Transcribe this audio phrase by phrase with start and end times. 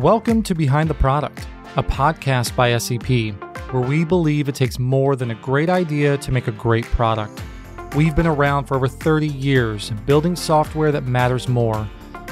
[0.00, 3.34] Welcome to Behind the Product, a podcast by SEP,
[3.70, 7.42] where we believe it takes more than a great idea to make a great product.
[7.94, 11.86] We've been around for over 30 years, building software that matters more,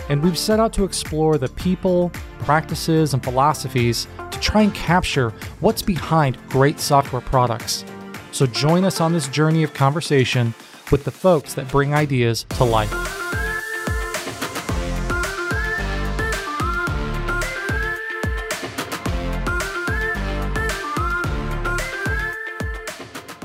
[0.09, 5.29] and we've set out to explore the people, practices, and philosophies to try and capture
[5.61, 7.85] what's behind great software products.
[8.33, 10.55] So join us on this journey of conversation
[10.91, 13.18] with the folks that bring ideas to life.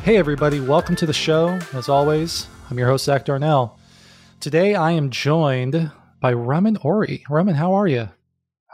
[0.04, 1.58] Hey, everybody, welcome to the show.
[1.72, 3.80] As always, I'm your host, Zach Darnell.
[4.42, 7.24] Today, I am joined by Raman Ori.
[7.30, 8.10] Raman, how are you?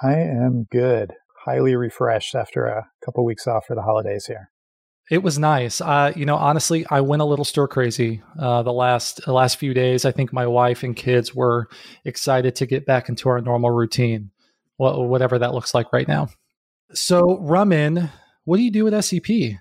[0.02, 1.14] I am good.
[1.46, 4.50] Highly refreshed after a couple weeks off for the holidays here.
[5.12, 5.82] It was nice.
[5.82, 9.58] Uh, you know, honestly, I went a little stir crazy uh, the last the last
[9.58, 10.06] few days.
[10.06, 11.70] I think my wife and kids were
[12.06, 14.32] excited to get back into our normal routine,
[14.78, 16.30] whatever that looks like right now.
[16.94, 18.10] So, Raman,
[18.46, 19.60] what do you do with SEP?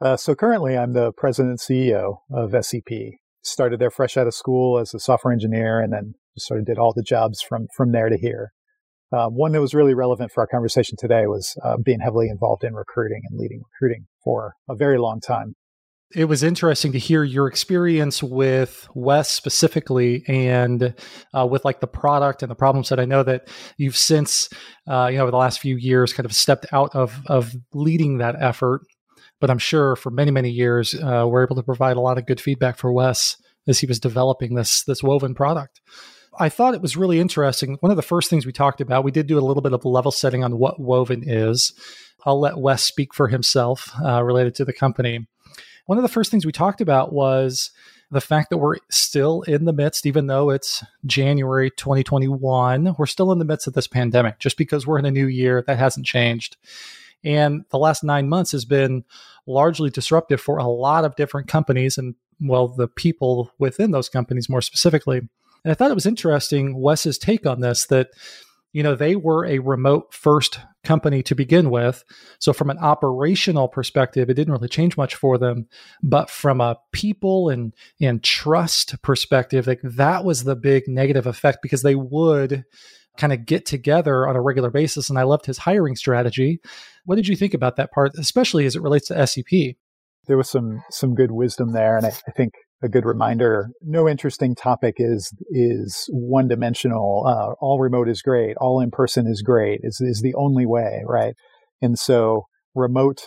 [0.00, 3.18] Uh, so currently, I'm the president and CEO of SEP.
[3.42, 6.66] Started there fresh out of school as a software engineer, and then just sort of
[6.66, 8.52] did all the jobs from from there to here.
[9.12, 12.64] Uh, one that was really relevant for our conversation today was uh, being heavily involved
[12.64, 15.54] in recruiting and leading recruiting for a very long time.
[16.14, 20.94] It was interesting to hear your experience with Wes specifically, and
[21.34, 24.48] uh, with like the product and the problems that I know that you've since,
[24.88, 28.18] uh, you know, over the last few years, kind of stepped out of of leading
[28.18, 28.82] that effort
[29.40, 32.26] but I'm sure for many many years uh, we're able to provide a lot of
[32.26, 35.80] good feedback for Wes as he was developing this this woven product.
[36.38, 37.76] I thought it was really interesting.
[37.80, 39.84] One of the first things we talked about, we did do a little bit of
[39.84, 41.72] level setting on what woven is.
[42.24, 45.26] I'll let Wes speak for himself uh, related to the company.
[45.86, 47.72] One of the first things we talked about was
[48.10, 53.32] the fact that we're still in the midst, even though it's January 2021, we're still
[53.32, 54.38] in the midst of this pandemic.
[54.38, 56.56] Just because we're in a new year, that hasn't changed.
[57.24, 59.04] And the last nine months has been
[59.46, 64.48] largely disruptive for a lot of different companies and, well, the people within those companies
[64.48, 65.18] more specifically.
[65.18, 68.08] And I thought it was interesting, Wes's take on this that,
[68.72, 72.04] you know, they were a remote first company to begin with.
[72.38, 75.66] So, from an operational perspective, it didn't really change much for them.
[76.02, 81.58] But from a people and, and trust perspective, like that was the big negative effect
[81.62, 82.64] because they would
[83.20, 85.10] kind of get together on a regular basis.
[85.10, 86.58] And I loved his hiring strategy.
[87.04, 89.76] What did you think about that part, especially as it relates to SEP?
[90.26, 93.68] There was some some good wisdom there, and I, I think a good reminder.
[93.82, 97.24] No interesting topic is is one dimensional.
[97.26, 98.56] Uh, all remote is great.
[98.58, 99.80] All in person is great.
[99.82, 101.34] Is is the only way, right?
[101.82, 102.44] And so
[102.74, 103.22] remote,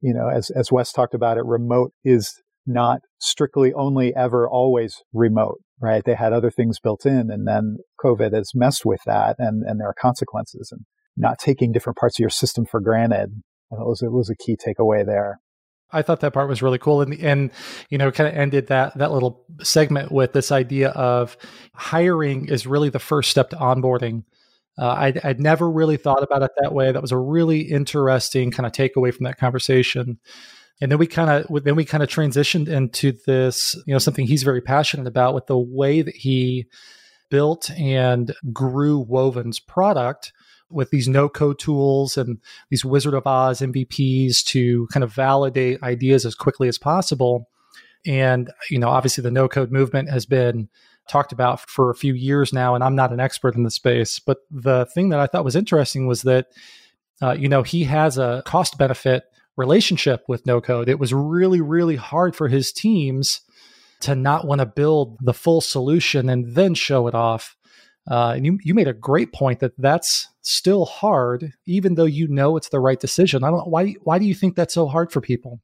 [0.00, 2.34] you know, as as Wes talked about it, remote is
[2.66, 6.04] not strictly only ever always remote, right?
[6.04, 9.80] They had other things built in, and then COVID has messed with that, and and
[9.80, 10.70] there are consequences.
[10.72, 10.84] And
[11.16, 13.42] not taking different parts of your system for granted.
[13.70, 15.40] It was, it was a key takeaway there.
[15.92, 17.50] I thought that part was really cool, and and
[17.88, 21.36] you know, kind of ended that that little segment with this idea of
[21.72, 24.24] hiring is really the first step to onboarding.
[24.76, 26.90] Uh, I'd, I'd never really thought about it that way.
[26.90, 30.18] That was a really interesting kind of takeaway from that conversation.
[30.80, 34.26] And then we kind of then we kind of transitioned into this, you know, something
[34.26, 36.66] he's very passionate about with the way that he
[37.30, 40.32] built and grew Woven's product
[40.70, 42.38] with these no code tools and
[42.70, 47.48] these Wizard of Oz MVPs to kind of validate ideas as quickly as possible.
[48.06, 50.68] And, you know, obviously the no code movement has been
[51.08, 54.18] talked about for a few years now, and I'm not an expert in the space.
[54.18, 56.48] But the thing that I thought was interesting was that,
[57.22, 59.24] uh, you know, he has a cost benefit
[59.56, 60.88] relationship with no code.
[60.88, 63.40] It was really, really hard for his teams
[64.00, 67.56] to not want to build the full solution and then show it off.
[68.10, 72.28] Uh, and you, you made a great point that that's still hard, even though you
[72.28, 73.42] know it's the right decision.
[73.42, 75.60] I don't why why do you think that's so hard for people?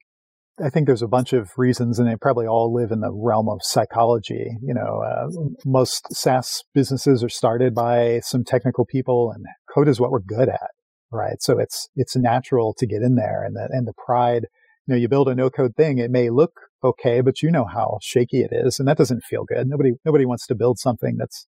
[0.62, 3.48] I think there's a bunch of reasons, and they probably all live in the realm
[3.48, 4.56] of psychology.
[4.62, 5.28] You know, uh,
[5.64, 9.44] most SaaS businesses are started by some technical people, and
[9.74, 10.70] code is what we're good at,
[11.12, 11.40] right?
[11.40, 14.46] So it's it's natural to get in there, and the and the pride.
[14.86, 16.52] You know, you build a no code thing, it may look
[16.82, 19.68] okay, but you know how shaky it is, and that doesn't feel good.
[19.68, 21.46] Nobody nobody wants to build something that's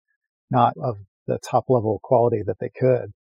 [0.50, 3.12] not of the top level quality that they could.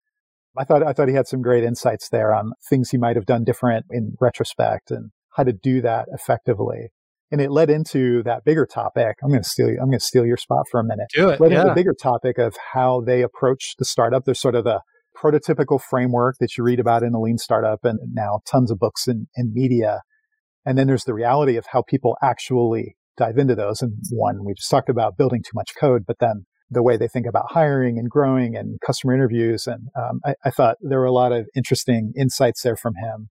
[0.58, 3.26] I thought I thought he had some great insights there on things he might have
[3.26, 6.92] done different in retrospect and how to do that effectively.
[7.32, 9.18] And it led into that bigger topic.
[9.24, 9.68] I'm going to steal.
[9.68, 11.08] I'm going to steal your spot for a minute.
[11.14, 11.42] Do it.
[11.42, 11.62] Led yeah.
[11.62, 14.24] into the bigger topic of how they approach the startup.
[14.26, 14.82] There's sort of the
[15.22, 19.08] prototypical framework that you read about in a lean startup, and now tons of books
[19.08, 20.02] and, and media.
[20.66, 23.82] And then there's the reality of how people actually dive into those.
[23.82, 27.08] And one, we just talked about building too much code, but then the way they
[27.08, 29.68] think about hiring and growing and customer interviews.
[29.68, 33.30] And um, I, I thought there were a lot of interesting insights there from him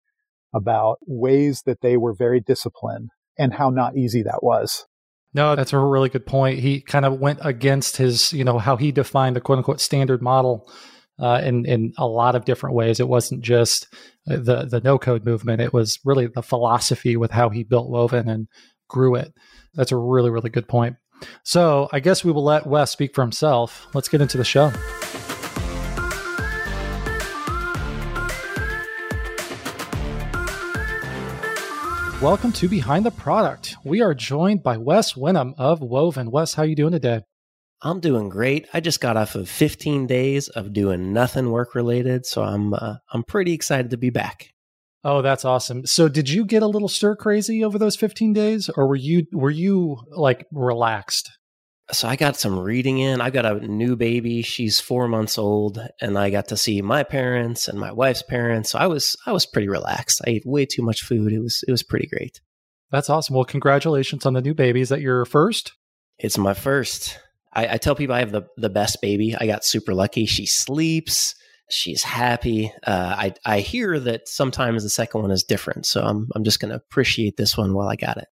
[0.53, 4.85] about ways that they were very disciplined and how not easy that was.
[5.33, 6.59] No, that's a really good point.
[6.59, 10.21] He kind of went against his, you know, how he defined the quote unquote standard
[10.21, 10.71] model
[11.19, 12.99] uh, in in a lot of different ways.
[12.99, 13.87] It wasn't just
[14.25, 15.61] the the no code movement.
[15.61, 18.47] It was really the philosophy with how he built Woven and
[18.87, 19.33] grew it.
[19.73, 20.97] That's a really really good point.
[21.43, 23.87] So I guess we will let Wes speak for himself.
[23.93, 24.71] Let's get into the show.
[32.21, 33.75] Welcome to Behind the Product.
[33.83, 36.31] We are joined by Wes Winham of Woven.
[36.31, 37.21] Wes, how are you doing today?
[37.81, 38.67] I'm doing great.
[38.73, 42.95] I just got off of 15 days of doing nothing work related, so I'm uh,
[43.11, 44.49] I'm pretty excited to be back.
[45.03, 45.85] Oh, that's awesome.
[45.85, 49.27] So, did you get a little stir crazy over those 15 days or were you
[49.31, 51.31] were you like relaxed?
[51.91, 53.21] So, I got some reading in.
[53.21, 54.41] I got a new baby.
[54.41, 58.71] She's 4 months old, and I got to see my parents and my wife's parents.
[58.71, 60.21] So, I was I was pretty relaxed.
[60.25, 61.31] I ate way too much food.
[61.31, 62.41] It was it was pretty great.
[62.89, 63.35] That's awesome.
[63.35, 64.81] Well, congratulations on the new baby.
[64.81, 65.73] Is that your first?
[66.17, 67.19] It's my first.
[67.55, 69.35] I, I, tell people I have the, the best baby.
[69.39, 70.25] I got super lucky.
[70.25, 71.35] She sleeps.
[71.69, 72.71] She's happy.
[72.85, 75.85] Uh, I, I hear that sometimes the second one is different.
[75.85, 78.27] So I'm, I'm just going to appreciate this one while I got it.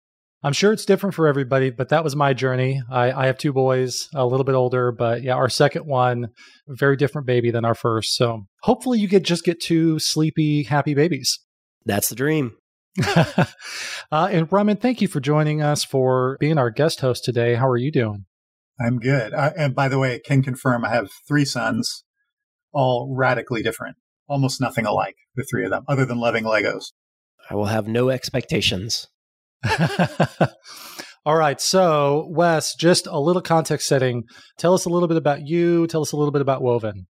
[0.42, 2.82] I'm sure it's different for everybody, but that was my journey.
[2.90, 6.28] I, I have two boys, a little bit older, but yeah, our second one,
[6.66, 8.16] very different baby than our first.
[8.16, 11.38] So hopefully you get just get two sleepy, happy babies.
[11.84, 12.56] That's the dream.
[13.06, 13.44] uh,
[14.10, 17.54] and Raman, thank you for joining us for being our guest host today.
[17.54, 18.24] How are you doing?
[18.80, 19.34] I'm good.
[19.34, 22.04] I, and by the way, I can confirm I have three sons,
[22.72, 23.96] all radically different,
[24.26, 26.92] almost nothing alike, the three of them, other than loving Legos.
[27.50, 29.08] I will have no expectations.
[31.26, 31.60] all right.
[31.60, 34.24] So, Wes, just a little context setting.
[34.56, 35.86] Tell us a little bit about you.
[35.86, 37.06] Tell us a little bit about Woven.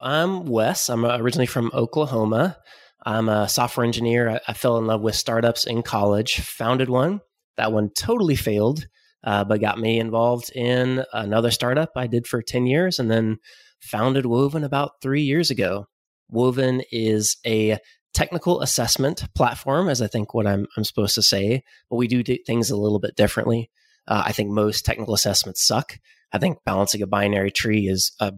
[0.00, 0.88] I'm Wes.
[0.88, 2.58] I'm uh, originally from Oklahoma.
[3.04, 4.28] I'm a software engineer.
[4.28, 7.20] I, I fell in love with startups in college, founded one.
[7.56, 8.86] That one totally failed
[9.24, 13.38] uh, but got me involved in another startup I did for 10 years and then
[13.80, 15.86] founded Woven about three years ago.
[16.28, 17.78] Woven is a
[18.14, 22.22] technical assessment platform, as I think what I'm, I'm supposed to say, but we do
[22.22, 23.70] things a little bit differently.
[24.06, 25.98] Uh, I think most technical assessments suck.
[26.32, 28.32] I think balancing a binary tree is a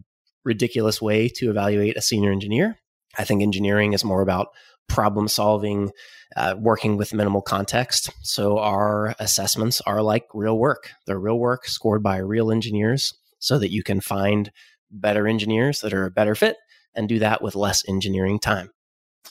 [0.44, 2.78] ridiculous way to evaluate a senior engineer.
[3.18, 4.48] I think engineering is more about
[4.88, 5.90] problem solving,
[6.36, 8.10] uh, working with minimal context.
[8.22, 10.90] So our assessments are like real work.
[11.06, 14.50] They're real work scored by real engineers so that you can find
[14.90, 16.56] better engineers that are a better fit
[16.94, 18.70] and do that with less engineering time.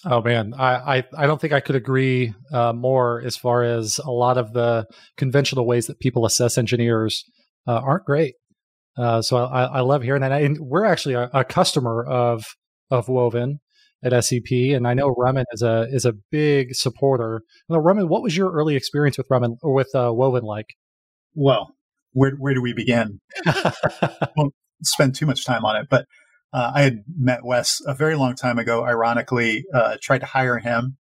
[0.05, 3.99] Oh man, I, I, I don't think I could agree uh, more as far as
[3.99, 4.85] a lot of the
[5.17, 7.25] conventional ways that people assess engineers
[7.67, 8.35] uh, aren't great.
[8.97, 10.31] Uh, so I, I love hearing that.
[10.31, 12.43] And we're actually a, a customer of
[12.91, 13.59] of Woven
[14.03, 17.41] at SEP, and I know Raman is a is a big supporter.
[17.67, 20.67] Now, Raman, what was your early experience with Raman or with uh, Woven like?
[21.35, 21.75] Well,
[22.13, 23.19] where where do we begin?
[24.35, 24.53] Won't
[24.83, 26.05] spend too much time on it, but
[26.53, 28.85] uh, I had met Wes a very long time ago.
[28.85, 30.97] Ironically, uh, tried to hire him,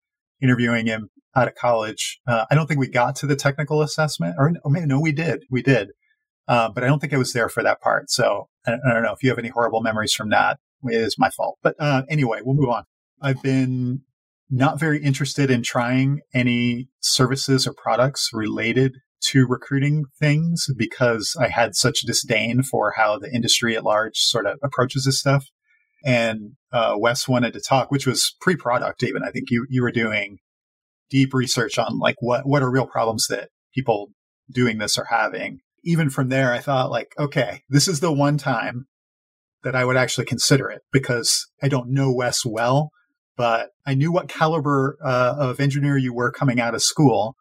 [0.42, 2.20] interviewing him out of college.
[2.28, 5.12] Uh, I don't think we got to the technical assessment, or, or maybe no, we
[5.12, 5.90] did, we did,
[6.48, 8.12] uh, but I don't think I was there for that part.
[8.12, 11.18] So I, I don't know if you have any horrible memories from that it is
[11.18, 11.58] my fault.
[11.62, 12.84] But uh, anyway, we'll move on.
[13.22, 14.02] I've been
[14.50, 18.94] not very interested in trying any services or products related
[19.32, 24.46] to recruiting things because I had such disdain for how the industry at large sort
[24.46, 25.46] of approaches this stuff.
[26.06, 29.24] And uh, Wes wanted to talk, which was pre-product even.
[29.24, 30.40] I think you you were doing
[31.10, 34.10] deep research on like what what are real problems that people
[34.52, 35.60] doing this are having.
[35.86, 38.88] Even from there, I thought like, okay, this is the one time
[39.64, 42.92] that I would actually consider it because I don't know Wes well,
[43.36, 47.36] but I knew what caliber uh, of engineer you were coming out of school.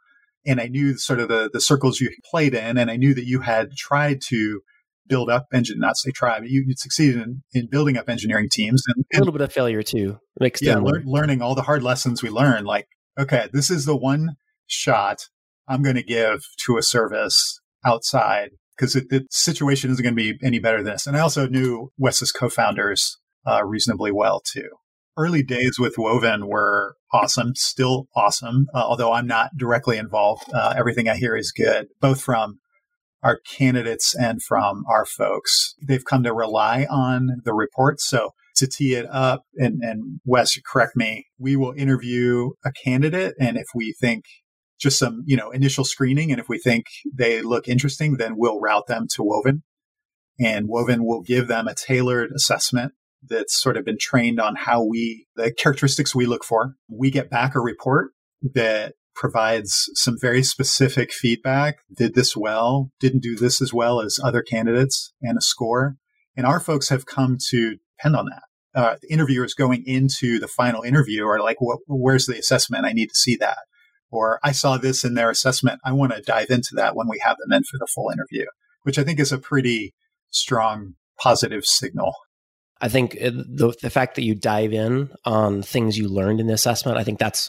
[0.45, 2.77] And I knew sort of the, the circles you played in.
[2.79, 4.61] And I knew that you had tried to
[5.07, 8.49] build up engine, not say try, but you, you succeeded in, in building up engineering
[8.51, 8.83] teams.
[8.89, 10.19] And, and a little bit of failure too.
[10.41, 12.67] Mixed yeah, lear- learning all the hard lessons we learned.
[12.67, 12.87] Like,
[13.19, 14.37] okay, this is the one
[14.67, 15.29] shot
[15.69, 20.39] I'm going to give to a service outside because the situation isn't going to be
[20.45, 21.07] any better than this.
[21.07, 24.69] And I also knew Wes's co-founders uh, reasonably well too.
[25.17, 28.67] Early days with Woven were awesome, still awesome.
[28.75, 32.61] Uh, although I'm not directly involved, uh, everything I hear is good, both from
[33.23, 35.75] our candidates and from our folks.
[35.87, 38.09] They've come to rely on the reports.
[38.09, 43.35] So to tee it up, and, and Wes, correct me, we will interview a candidate,
[43.41, 44.25] and if we think
[44.83, 46.33] just some, you know, initial screening.
[46.33, 49.63] And if we think they look interesting, then we'll route them to Woven.
[50.41, 54.85] And Woven will give them a tailored assessment that's sort of been trained on how
[54.85, 56.75] we, the characteristics we look for.
[56.89, 58.11] We get back a report
[58.43, 61.77] that provides some very specific feedback.
[61.97, 65.97] Did this well, didn't do this as well as other candidates, and a score.
[66.37, 68.43] And our folks have come to depend on that.
[68.75, 72.87] Uh, the interviewers going into the final interview are like, where's the assessment?
[72.87, 73.59] I need to see that.
[74.13, 75.81] Or I saw this in their assessment.
[75.85, 78.47] I want to dive into that when we have them in for the full interview,
[78.83, 79.95] which I think is a pretty
[80.31, 82.15] strong positive signal.
[82.81, 86.47] I think uh, the, the fact that you dive in on things you learned in
[86.47, 87.49] the assessment, I think that's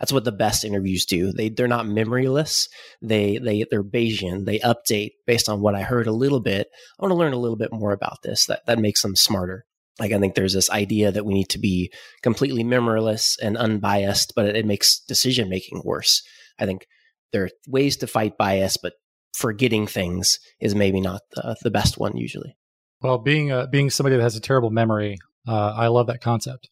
[0.00, 1.32] that's what the best interviews do.
[1.32, 2.68] They they're not memoryless.
[3.02, 4.46] They they they're Bayesian.
[4.46, 6.68] They update based on what I heard a little bit.
[6.98, 8.46] I want to learn a little bit more about this.
[8.46, 9.66] That that makes them smarter.
[9.98, 11.92] Like I think there's this idea that we need to be
[12.22, 16.22] completely memoryless and unbiased, but it, it makes decision making worse.
[16.58, 16.86] I think
[17.32, 18.94] there are ways to fight bias, but
[19.34, 22.56] forgetting things is maybe not the, the best one usually.
[23.02, 25.18] Well, being a, being somebody that has a terrible memory,
[25.48, 26.68] uh, I love that concept.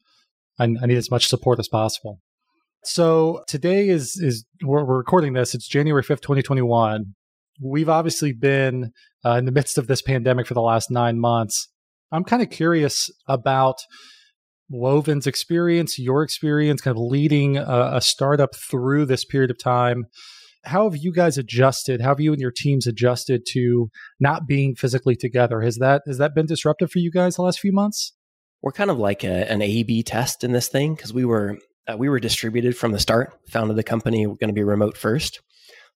[0.59, 2.21] I, I, need as much support as possible.
[2.85, 5.55] So today is is we're, we're recording this.
[5.55, 7.15] It's January fifth, twenty twenty one.
[7.61, 8.93] We've obviously been
[9.25, 11.69] uh, in the midst of this pandemic for the last nine months.
[12.13, 13.79] I'm kind of curious about
[14.71, 20.07] Woven's experience, your experience, kind of leading a, a startup through this period of time.
[20.65, 22.01] How have you guys adjusted?
[22.01, 25.63] How have you and your teams adjusted to not being physically together?
[25.63, 28.13] Has that has that been disruptive for you guys the last few months?
[28.61, 31.97] We're kind of like a, an A/B test in this thing because we were uh,
[31.97, 35.41] we were distributed from the start, founded the company, we're going to be remote first.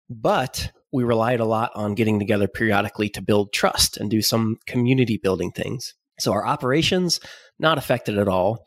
[0.09, 4.59] But we relied a lot on getting together periodically to build trust and do some
[4.67, 5.95] community building things.
[6.23, 7.21] So our operations,
[7.59, 8.65] not affected at all.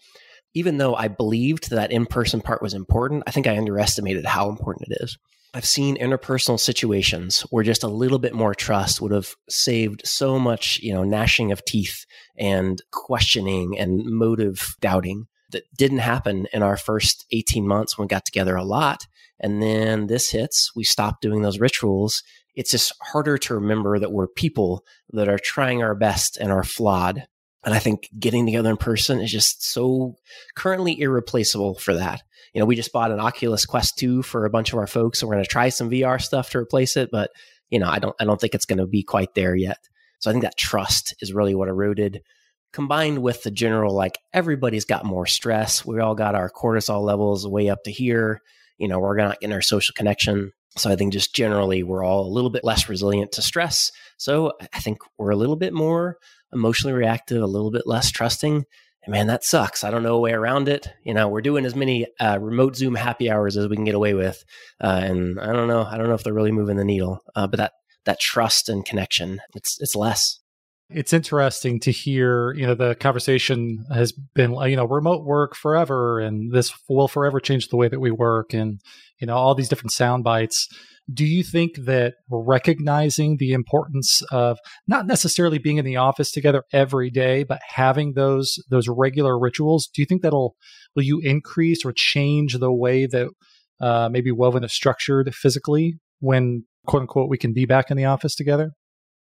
[0.54, 4.50] Even though I believed that in person part was important, I think I underestimated how
[4.50, 5.18] important it is.
[5.54, 10.38] I've seen interpersonal situations where just a little bit more trust would have saved so
[10.38, 12.06] much, you know, gnashing of teeth
[12.38, 18.10] and questioning and motive doubting that didn't happen in our first 18 months when we
[18.10, 19.08] got together a lot.
[19.40, 22.22] And then this hits, we stop doing those rituals.
[22.54, 26.64] It's just harder to remember that we're people that are trying our best and are
[26.64, 27.28] flawed.
[27.66, 30.16] And I think getting together in person is just so
[30.56, 32.22] currently irreplaceable for that.
[32.54, 35.20] You know, we just bought an Oculus Quest 2 for a bunch of our folks,
[35.20, 37.32] so we're going to try some VR stuff to replace it, but
[37.70, 39.80] you know, I don't I don't think it's going to be quite there yet.
[40.20, 42.22] So I think that trust is really what eroded
[42.72, 45.86] combined with the general like everybody's got more stress.
[45.86, 48.42] We all got our cortisol levels way up to here.
[48.78, 50.52] You know, we're not getting our social connection.
[50.78, 53.92] So I think just generally we're all a little bit less resilient to stress.
[54.18, 56.18] So I think we're a little bit more
[56.54, 58.66] emotionally reactive, a little bit less trusting.
[59.06, 59.84] And man, that sucks.
[59.84, 60.90] I don't know a way around it.
[61.04, 63.96] You know, we're doing as many uh, remote Zoom happy hours as we can get
[63.96, 64.44] away with,
[64.84, 65.84] uh, and I don't know.
[65.84, 67.20] I don't know if they're really moving the needle.
[67.36, 67.74] Uh, but that
[68.06, 70.40] that trust and connection, it's it's less.
[70.90, 76.20] It's interesting to hear, you know, the conversation has been, you know, remote work forever
[76.20, 78.80] and this will forever change the way that we work and,
[79.20, 80.68] you know, all these different sound bites.
[81.12, 86.64] Do you think that recognizing the importance of not necessarily being in the office together
[86.72, 90.56] every day, but having those those regular rituals, do you think that'll
[90.96, 93.30] will you increase or change the way that
[93.82, 98.06] uh, maybe Woven is structured physically when quote unquote we can be back in the
[98.06, 98.72] office together?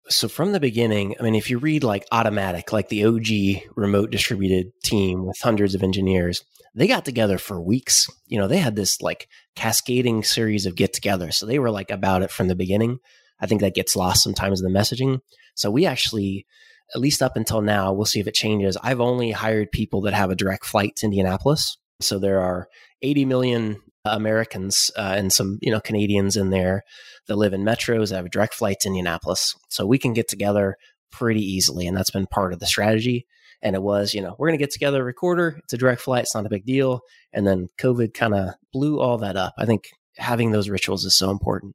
[0.08, 4.10] So from the beginning, I mean, if you read like Automattic, like the OG remote
[4.10, 6.44] distributed team with hundreds of engineers,
[6.74, 8.08] they got together for weeks.
[8.26, 11.30] You know, they had this like cascading series of get together.
[11.30, 12.98] So they were like about it from the beginning.
[13.40, 15.20] I think that gets lost sometimes in the messaging.
[15.54, 16.46] So we actually,
[16.94, 18.76] at least up until now, we'll see if it changes.
[18.82, 21.76] I've only hired people that have a direct flight to Indianapolis.
[22.00, 22.68] So there are
[23.02, 26.82] 80 million Americans uh, and some, you know, Canadians in there
[27.26, 29.54] that live in metros that have a direct flight to Indianapolis.
[29.68, 30.76] So we can get together
[31.10, 31.86] pretty easily.
[31.86, 33.26] And that's been part of the strategy.
[33.62, 35.60] And it was, you know, we're going to get together, a recorder.
[35.62, 36.22] It's a direct flight.
[36.22, 37.00] It's not a big deal.
[37.32, 39.54] And then COVID kind of blew all that up.
[39.56, 39.84] I think
[40.16, 41.74] having those rituals is so important.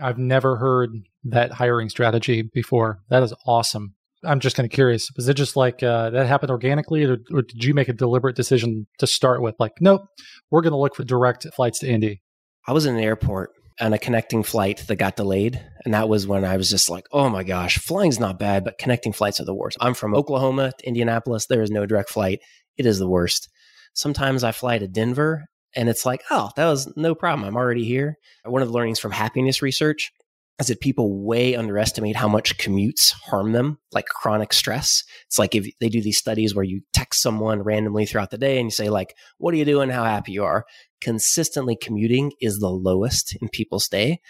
[0.00, 0.90] I've never heard
[1.24, 3.00] that hiring strategy before.
[3.08, 3.94] That is awesome.
[4.24, 5.10] I'm just kind of curious.
[5.16, 8.36] Was it just like uh, that happened organically, or, or, did you make a deliberate
[8.36, 10.02] decision to start with, like, nope,
[10.50, 12.22] we're going to look for direct flights to Indy?
[12.66, 13.50] I was in an airport
[13.80, 15.60] on a connecting flight that got delayed.
[15.84, 18.78] And that was when I was just like, oh my gosh, flying's not bad, but
[18.78, 19.76] connecting flights are the worst.
[19.80, 21.46] I'm from Oklahoma to Indianapolis.
[21.46, 22.40] There is no direct flight.
[22.76, 23.48] It is the worst.
[23.92, 25.44] Sometimes I fly to Denver
[25.76, 27.46] and it's like, oh, that was no problem.
[27.46, 28.16] I'm already here.
[28.44, 30.12] One of the learnings from happiness research
[30.60, 35.02] is that people way underestimate how much commutes harm them, like chronic stress.
[35.26, 38.58] It's like if they do these studies where you text someone randomly throughout the day
[38.58, 39.90] and you say, like, what are you doing?
[39.90, 40.64] How happy you are.
[41.00, 44.20] Consistently commuting is the lowest in people's day.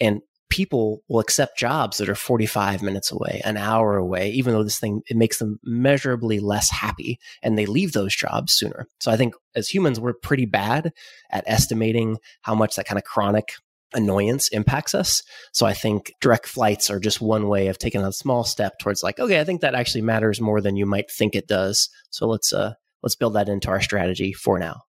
[0.00, 4.62] And people will accept jobs that are 45 minutes away, an hour away, even though
[4.62, 8.86] this thing, it makes them measurably less happy and they leave those jobs sooner.
[9.00, 10.92] So I think as humans, we're pretty bad
[11.30, 13.54] at estimating how much that kind of chronic
[13.94, 15.22] annoyance impacts us.
[15.52, 19.02] So I think direct flights are just one way of taking a small step towards
[19.02, 21.88] like, okay, I think that actually matters more than you might think it does.
[22.10, 24.82] So let's uh let's build that into our strategy for now.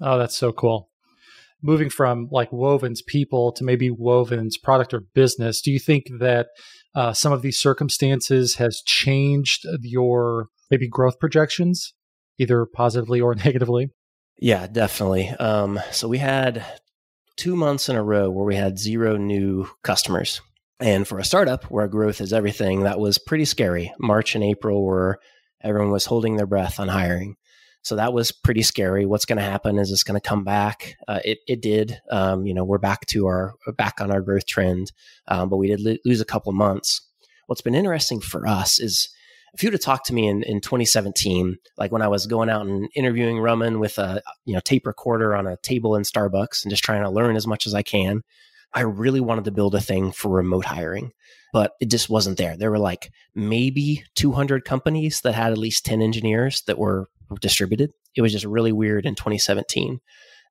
[0.00, 0.88] Oh, that's so cool.
[1.62, 6.48] Moving from like Woven's people to maybe Woven's product or business, do you think that
[6.94, 11.94] uh, some of these circumstances has changed your maybe growth projections,
[12.38, 13.90] either positively or negatively?
[14.38, 15.28] Yeah, definitely.
[15.28, 16.64] Um, so we had
[17.36, 20.40] two months in a row where we had zero new customers.
[20.80, 23.92] And for a startup where growth is everything, that was pretty scary.
[24.00, 25.18] March and April were
[25.62, 27.36] everyone was holding their breath on hiring.
[27.82, 29.06] So that was pretty scary.
[29.06, 29.78] What's going to happen?
[29.78, 30.96] Is this going to come back?
[31.08, 32.00] Uh, it it did.
[32.10, 34.92] Um, you know, we're back to our back on our growth trend,
[35.28, 37.00] um, but we did lo- lose a couple months.
[37.46, 39.08] What's been interesting for us is
[39.54, 42.66] if you'd have talked to me in, in 2017, like when I was going out
[42.66, 46.70] and interviewing Raman with a you know tape recorder on a table in Starbucks and
[46.70, 48.22] just trying to learn as much as I can,
[48.72, 51.12] I really wanted to build a thing for remote hiring,
[51.52, 52.56] but it just wasn't there.
[52.56, 57.08] There were like maybe 200 companies that had at least 10 engineers that were
[57.40, 57.92] distributed.
[58.14, 60.00] It was just really weird in 2017.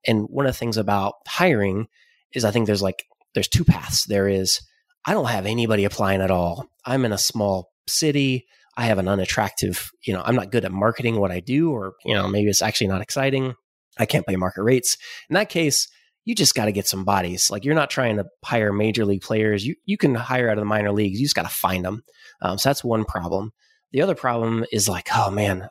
[0.06, 1.88] And one of the things about hiring
[2.34, 4.06] is I think there's like there's two paths.
[4.06, 4.62] There is
[5.06, 6.68] I don't have anybody applying at all.
[6.86, 8.46] I'm in a small city.
[8.82, 11.94] I have an unattractive, you know, I'm not good at marketing what I do, or,
[12.04, 13.54] you know, maybe it's actually not exciting.
[14.00, 14.98] I can't pay market rates.
[15.30, 15.88] In that case,
[16.26, 17.52] you just got to get some bodies.
[17.52, 19.64] Like you're not trying to hire major league players.
[19.64, 21.20] You you can hire out of the minor leagues.
[21.20, 22.02] You just got to find them.
[22.42, 23.52] Um, so that's one problem.
[23.92, 25.70] The other problem is like, oh man,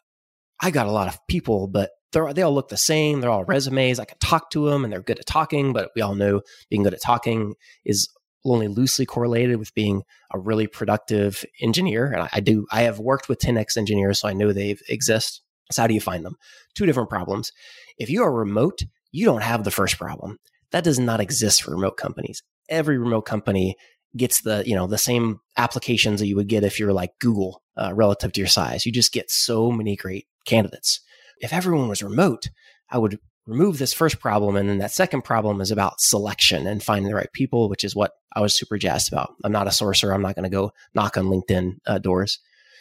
[0.61, 3.21] I got a lot of people, but they all look the same.
[3.21, 3.99] They're all resumes.
[3.99, 6.85] I can talk to them and they're good at talking, but we all know being
[6.85, 8.09] good at talking is
[8.45, 12.07] only loosely correlated with being a really productive engineer.
[12.07, 15.43] And I, I do, I have worked with 10x engineers, so I know they exist.
[15.71, 16.37] So how do you find them?
[16.75, 17.53] Two different problems.
[17.99, 18.81] If you are remote,
[19.13, 20.39] you don't have the first problem.
[20.73, 22.43] That does not exist for remote companies.
[22.69, 23.77] Every remote company
[24.17, 27.63] gets the you know the same applications that you would get if you're like Google
[27.77, 28.87] uh, relative to your size.
[28.87, 31.01] You just get so many great candidates.
[31.39, 32.51] If everyone was remote,
[32.91, 34.57] I would remove this first problem.
[34.57, 37.97] And then that second problem is about selection and finding the right people, which is
[37.97, 39.35] what I was super jazzed about.
[39.45, 40.13] I'm not a sorcerer.
[40.13, 42.39] I'm not going to go knock on LinkedIn uh, doors.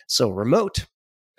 [0.07, 0.85] So remote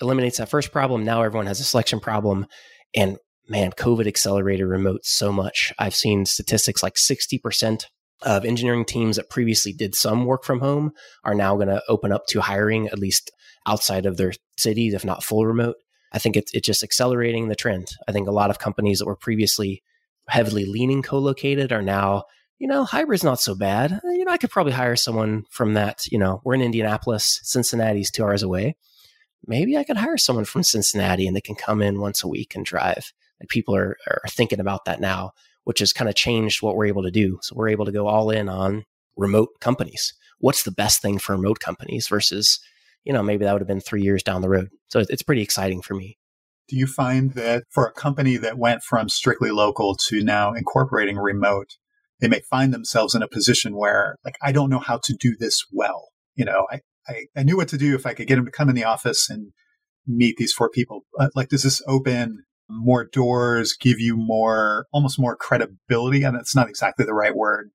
[0.01, 1.05] eliminates that first problem.
[1.05, 2.47] Now everyone has a selection problem.
[2.95, 5.73] And man, COVID accelerated remote so much.
[5.79, 7.85] I've seen statistics like 60%
[8.23, 10.93] of engineering teams that previously did some work from home
[11.25, 13.31] are now going to open up to hiring at least
[13.67, 15.77] outside of their cities, if not full remote.
[16.13, 17.89] I think it's, it's just accelerating the trend.
[18.09, 19.83] I think a lot of companies that were previously
[20.29, 22.25] heavily leaning co-located are now,
[22.59, 24.01] you know, hybrid's not so bad.
[24.05, 26.07] You know, I could probably hire someone from that.
[26.11, 28.77] You know, we're in Indianapolis, Cincinnati's two hours away.
[29.47, 32.55] Maybe I could hire someone from Cincinnati and they can come in once a week
[32.55, 33.13] and drive.
[33.41, 35.33] Like people are, are thinking about that now,
[35.65, 37.39] which has kind of changed what we're able to do.
[37.43, 38.85] So we're able to go all in on
[39.17, 40.15] remote companies.
[40.39, 42.61] What's the best thing for remote companies versus
[43.05, 44.69] you know, maybe that would have been three years down the road.
[44.89, 46.19] So it's pretty exciting for me.
[46.69, 51.17] Do you find that for a company that went from strictly local to now incorporating
[51.17, 51.71] remote,
[52.21, 55.35] they may find themselves in a position where, like, I don't know how to do
[55.37, 56.11] this well.
[56.37, 58.53] You know, I, I, I knew what to do if I could get them to
[58.53, 59.53] come in the office and
[60.07, 61.01] meet these four people.
[61.35, 66.23] Like, does this open more doors, give you more, almost more credibility?
[66.23, 67.71] And it's not exactly the right word.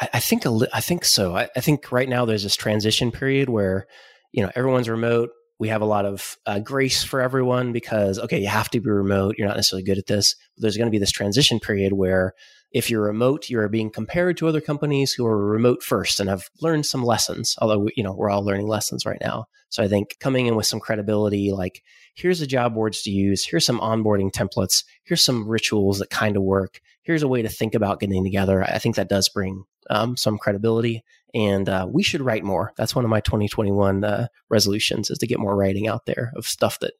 [0.00, 1.34] I, I think, I think so.
[1.34, 3.86] I, I think right now there's this transition period where
[4.32, 5.30] you know everyone's remote.
[5.58, 8.90] We have a lot of uh, grace for everyone because okay you have to be
[8.90, 9.34] remote.
[9.38, 10.34] You're not necessarily good at this.
[10.56, 12.34] But there's going to be this transition period where
[12.72, 16.44] if you're remote you're being compared to other companies who are remote first and have
[16.60, 20.16] learned some lessons although you know we're all learning lessons right now so i think
[20.20, 21.82] coming in with some credibility like
[22.14, 26.36] here's the job boards to use here's some onboarding templates here's some rituals that kind
[26.36, 29.64] of work here's a way to think about getting together i think that does bring
[29.90, 31.04] um, some credibility.
[31.34, 32.72] And uh, we should write more.
[32.76, 36.46] That's one of my 2021 uh, resolutions is to get more writing out there of
[36.46, 36.94] stuff that,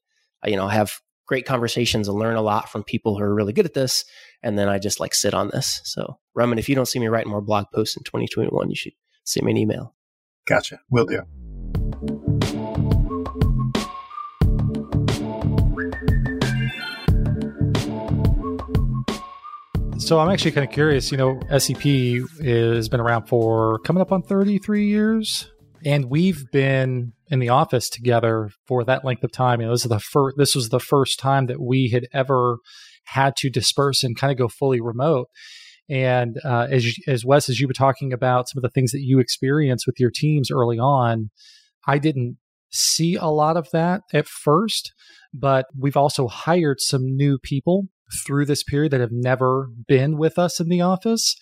[0.45, 3.67] you know, have great conversations and learn a lot from people who are really good
[3.67, 4.05] at this.
[4.43, 5.81] And then I just like sit on this.
[5.85, 8.95] So, Raman, if you don't see me writing more blog posts in 2021, you should
[9.25, 9.95] send me an email.
[10.47, 10.81] Gotcha.
[10.91, 11.23] Will do.
[19.99, 21.13] So I'm actually kind of curious.
[21.13, 21.83] You know, SEP
[22.43, 25.53] has been around for coming up on 33 years,
[25.85, 29.61] and we've been in the office together for that length of time.
[29.61, 30.37] This is the first.
[30.37, 32.59] This was the first time that we had ever
[33.05, 35.29] had to disperse and kind of go fully remote.
[35.89, 39.03] And uh, as as Wes, as you were talking about some of the things that
[39.03, 41.31] you experienced with your teams early on,
[41.87, 42.37] I didn't
[42.71, 44.93] see a lot of that at first,
[45.33, 47.85] but we've also hired some new people
[48.27, 51.37] through this period that have never been with us in the office.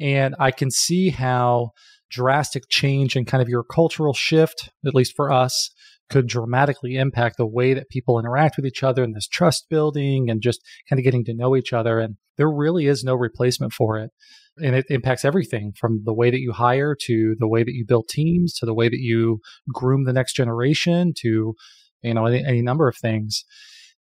[0.00, 1.70] And I can see how
[2.10, 5.70] drastic change and kind of your cultural shift, at least for us,
[6.08, 10.30] could dramatically impact the way that people interact with each other and this trust building
[10.30, 11.98] and just kind of getting to know each other.
[11.98, 14.10] And there really is no replacement for it.
[14.56, 17.84] And it impacts everything from the way that you hire to the way that you
[17.86, 19.40] build teams to the way that you
[19.72, 21.54] groom the next generation to,
[22.02, 23.44] you know, any, any number of things.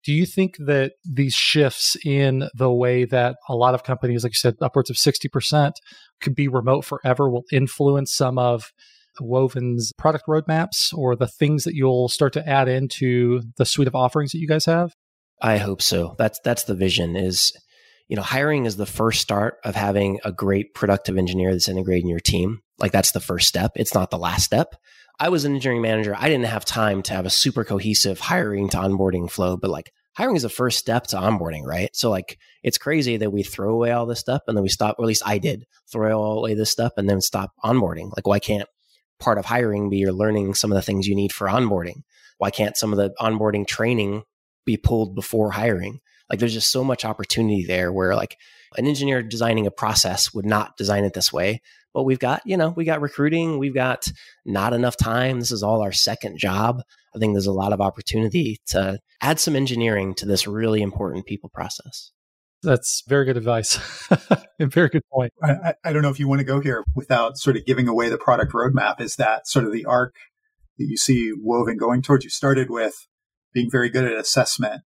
[0.04, 4.32] Do you think that these shifts in the way that a lot of companies, like
[4.32, 5.74] you said, upwards of 60%
[6.22, 8.72] could be remote forever will influence some of
[9.20, 13.96] Woven's product roadmaps or the things that you'll start to add into the suite of
[13.96, 14.94] offerings that you guys have?
[15.42, 16.16] I hope so.
[16.18, 17.52] That's that's the vision is
[18.08, 22.08] you know, hiring is the first start of having a great productive engineer that's integrating
[22.08, 22.62] your team.
[22.80, 23.72] Like that's the first step.
[23.76, 24.76] It's not the last step.
[25.20, 26.16] I was an engineering manager.
[26.18, 29.92] I didn't have time to have a super cohesive hiring to onboarding flow, but like
[30.16, 31.90] hiring is the first step to onboarding, right?
[31.96, 34.98] So like it's crazy that we throw away all this stuff and then we stop,
[35.00, 38.12] or at least I did throw away this stuff and then stop onboarding.
[38.16, 38.70] Like why can't
[39.20, 42.04] part of hiring be you're learning some of the things you need for onboarding?
[42.38, 44.24] Why can't some of the onboarding training
[44.66, 46.00] be pulled before hiring?
[46.30, 48.38] Like there's just so much opportunity there where like
[48.78, 51.62] an engineer designing a process would not design it this way.
[51.98, 54.12] But we've got, you know, we got recruiting, we've got
[54.46, 55.40] not enough time.
[55.40, 56.84] This is all our second job.
[57.16, 61.26] I think there's a lot of opportunity to add some engineering to this really important
[61.26, 62.12] people process.
[62.62, 63.80] That's very good advice.
[64.60, 65.34] and very good point.
[65.42, 68.10] I, I, don't know if you want to go here without sort of giving away
[68.10, 69.02] the product roadmap.
[69.02, 70.14] Is that sort of the arc
[70.78, 72.24] that you see woven going towards?
[72.24, 73.08] You started with
[73.56, 74.84] being very good at assessment.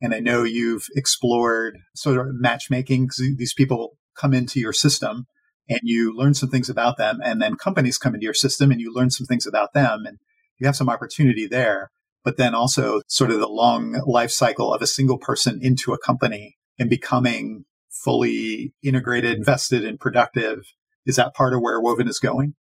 [0.00, 3.06] And I know you've explored sort of matchmaking.
[3.06, 5.26] because These people come into your system
[5.68, 7.20] and you learn some things about them.
[7.24, 10.04] And then companies come into your system and you learn some things about them.
[10.06, 10.18] And
[10.58, 11.90] you have some opportunity there.
[12.22, 15.98] But then also sort of the long life cycle of a single person into a
[15.98, 20.60] company and becoming fully integrated, invested, and productive.
[21.06, 22.54] Is that part of where Woven is going?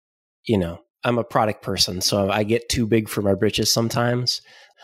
[0.45, 4.41] You know, I'm a product person, so I get too big for my britches sometimes.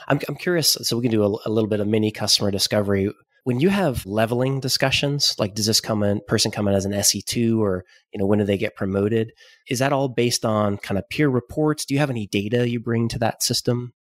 [0.07, 3.12] I'm, I'm curious, so we can do a, a little bit of mini customer discovery.
[3.48, 6.92] When you have leveling discussions, like does this come in person come in as an
[6.92, 9.32] SE2 or you know when do they get promoted?
[9.70, 11.87] Is that all based on kind of peer reports?
[11.87, 13.94] Do you have any data you bring to that system?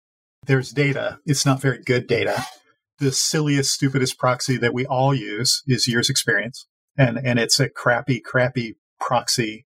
[0.44, 1.20] There's data.
[1.24, 2.44] It's not very good data.
[2.98, 6.66] The silliest, stupidest proxy that we all use is years experience.
[6.98, 9.64] And and it's a crappy, crappy proxy.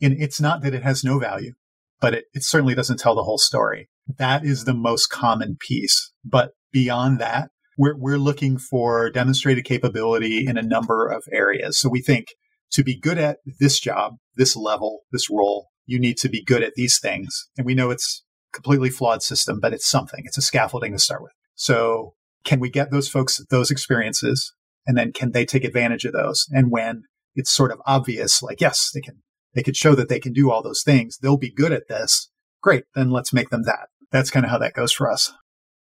[0.00, 1.54] And it's not that it has no value,
[2.00, 3.88] but it, it certainly doesn't tell the whole story.
[4.06, 6.12] That is the most common piece.
[6.24, 11.78] But beyond that, we're, we're looking for demonstrated capability in a number of areas.
[11.78, 12.28] So we think
[12.72, 16.62] to be good at this job, this level, this role, you need to be good
[16.62, 17.48] at these things.
[17.56, 20.22] And we know it's completely flawed system, but it's something.
[20.24, 21.32] It's a scaffolding to start with.
[21.54, 24.52] So can we get those folks those experiences
[24.86, 26.46] and then can they take advantage of those?
[26.50, 29.22] And when it's sort of obvious, like, yes, they can,
[29.54, 31.18] they could show that they can do all those things.
[31.18, 32.30] They'll be good at this.
[32.62, 32.84] Great.
[32.94, 35.32] Then let's make them that that's kind of how that goes for us.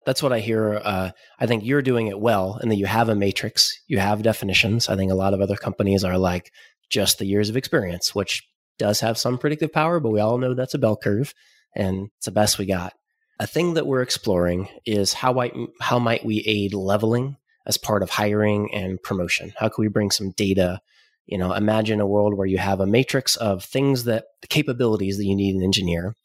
[0.09, 0.81] That's what I hear.
[0.83, 4.23] Uh, I think you're doing it well, and that you have a matrix, you have
[4.23, 4.89] definitions.
[4.89, 6.51] I think a lot of other companies are like
[6.89, 8.41] just the years of experience, which
[8.79, 11.35] does have some predictive power, but we all know that's a bell curve,
[11.75, 12.93] and it's the best we got.
[13.39, 18.01] A thing that we're exploring is how might how might we aid leveling as part
[18.01, 19.53] of hiring and promotion?
[19.57, 20.81] How can we bring some data?
[21.27, 25.19] You know, imagine a world where you have a matrix of things that the capabilities
[25.19, 26.15] that you need an engineer,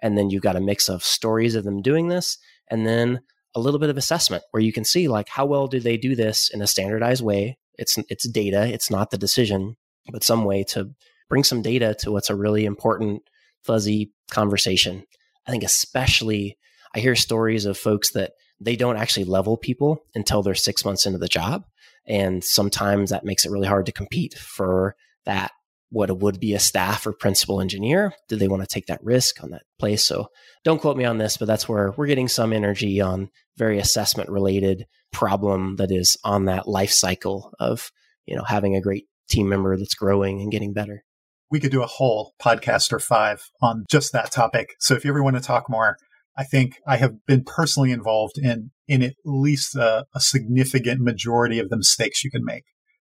[0.00, 3.20] and then you've got a mix of stories of them doing this and then
[3.54, 6.14] a little bit of assessment where you can see like how well do they do
[6.14, 9.76] this in a standardized way it's it's data it's not the decision
[10.10, 10.90] but some way to
[11.28, 13.22] bring some data to what's a really important
[13.62, 15.04] fuzzy conversation
[15.46, 16.56] i think especially
[16.94, 21.06] i hear stories of folks that they don't actually level people until they're 6 months
[21.06, 21.64] into the job
[22.06, 25.52] and sometimes that makes it really hard to compete for that
[25.94, 28.12] what would be a staff or principal engineer.
[28.28, 30.04] Do they want to take that risk on that place?
[30.04, 30.26] So
[30.64, 34.28] don't quote me on this, but that's where we're getting some energy on very assessment
[34.30, 37.90] related problem that is on that life cycle of,
[38.26, 41.04] you know, having a great team member that's growing and getting better.
[41.50, 44.70] We could do a whole podcast or five on just that topic.
[44.80, 45.96] So if you ever want to talk more,
[46.36, 51.58] I think I have been personally involved in in at least a, a significant majority
[51.58, 52.64] of the mistakes you can make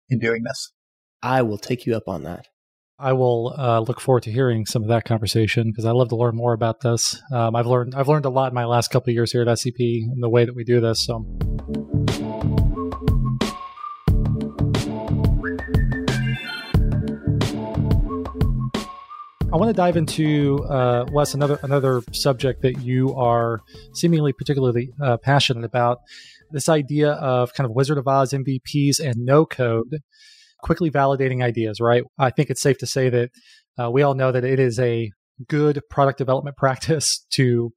[0.09, 0.73] in doing this.
[1.23, 2.47] I will take you up on that.
[3.01, 6.17] I will uh, look forward to hearing some of that conversation because I love to
[6.17, 7.23] learn more about this.
[7.33, 9.59] Um, I've learned I've learned a lot in my last couple of years here at
[9.59, 11.07] SEP and the way that we do this.
[11.07, 11.25] So.
[19.51, 23.61] I want to dive into uh, Wes another another subject that you are
[23.95, 25.99] seemingly particularly uh, passionate about.
[26.51, 30.01] This idea of kind of Wizard of Oz MVPs and no code,
[30.63, 31.81] quickly validating ideas.
[31.81, 32.03] Right.
[32.19, 33.31] I think it's safe to say that
[33.79, 35.11] uh, we all know that it is a
[35.47, 37.73] good product development practice to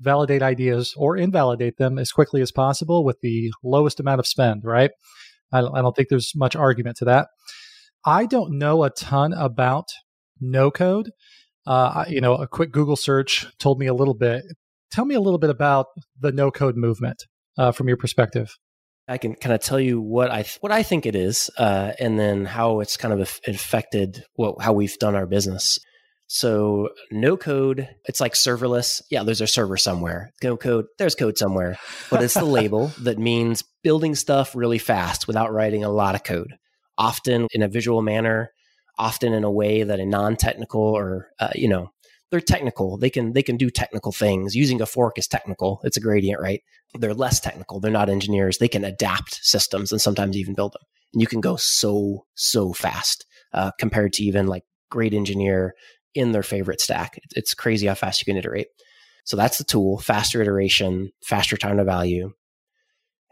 [0.00, 4.62] validate ideas or invalidate them as quickly as possible with the lowest amount of spend.
[4.64, 4.90] Right.
[5.52, 7.28] I don't, I don't think there's much argument to that.
[8.04, 9.86] I don't know a ton about
[10.40, 11.10] no code.
[11.66, 14.44] Uh, you know, a quick Google search told me a little bit.
[14.92, 15.86] Tell me a little bit about
[16.20, 17.24] the no code movement
[17.56, 18.54] uh, from your perspective.
[19.06, 21.92] I can kind of tell you what I th- what I think it is, uh,
[21.98, 25.78] and then how it's kind of affected what, how we've done our business.
[26.26, 29.02] So no code, it's like serverless.
[29.10, 30.32] Yeah, there's a server somewhere.
[30.42, 31.78] No code, there's code somewhere,
[32.10, 36.24] but it's the label that means building stuff really fast without writing a lot of
[36.24, 36.54] code,
[36.96, 38.50] often in a visual manner,
[38.98, 41.90] often in a way that a non-technical or uh, you know
[42.34, 42.98] they're technical.
[42.98, 44.56] They can they can do technical things.
[44.56, 45.80] Using a fork is technical.
[45.84, 46.62] It's a gradient, right?
[46.98, 47.78] They're less technical.
[47.78, 48.58] They're not engineers.
[48.58, 50.82] They can adapt systems and sometimes even build them.
[51.12, 55.74] And you can go so so fast uh, compared to even like great engineer
[56.12, 57.20] in their favorite stack.
[57.36, 58.66] It's crazy how fast you can iterate.
[59.24, 62.32] So that's the tool: faster iteration, faster time to value.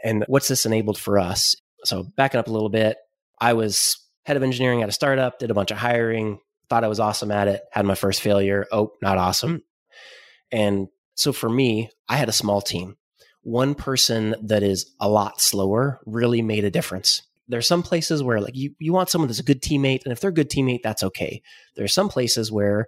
[0.05, 1.57] And what's this enabled for us?
[1.83, 2.99] So backing up a little bit,
[3.41, 6.39] I was head of engineering at a startup, did a bunch of hiring,
[6.73, 8.67] thought I was awesome at it, had my first failure.
[8.73, 9.63] Oh, not awesome.
[10.51, 12.97] And so for me, I had a small team.
[13.43, 17.25] One person that is a lot slower really made a difference.
[17.47, 20.21] There's some places where like you, you want someone that's a good teammate, and if
[20.21, 21.43] they're a good teammate, that's okay.
[21.77, 22.87] There's some places where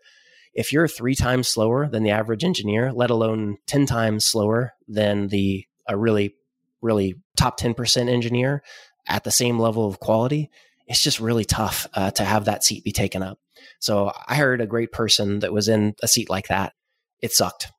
[0.54, 5.28] if you're three times slower than the average engineer, let alone 10 times slower than
[5.28, 6.36] the a really,
[6.80, 8.62] really top 10% engineer
[9.06, 10.48] at the same level of quality,
[10.86, 13.38] it's just really tough uh, to have that seat be taken up.
[13.80, 16.72] So I hired a great person that was in a seat like that.
[17.20, 17.72] It sucked.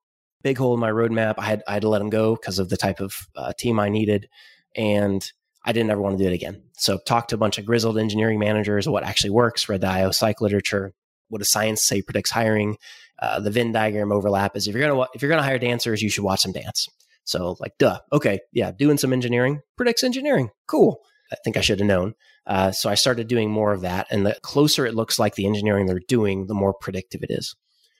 [0.44, 1.36] Big hole in my roadmap.
[1.38, 3.80] I had I had to let him go because of the type of uh, team
[3.80, 4.30] I needed,
[4.76, 5.30] and
[5.64, 6.62] I didn't ever want to do it again.
[6.74, 8.88] So talked to a bunch of grizzled engineering managers.
[8.88, 9.68] What actually works?
[9.68, 10.94] Read the IO Psych literature.
[11.30, 12.78] What does science say predicts hiring?
[13.20, 16.10] Uh, the Venn diagram overlap is if you're gonna if you're gonna hire dancers, you
[16.10, 16.88] should watch them dance.
[17.24, 20.52] So like, duh, okay, yeah, doing some engineering predicts engineering.
[20.68, 21.00] Cool.
[21.32, 22.14] I think I should have known.
[22.48, 24.08] Uh, so I started doing more of that.
[24.12, 27.56] And the closer it looks like the engineering they're doing, the more predictive it is.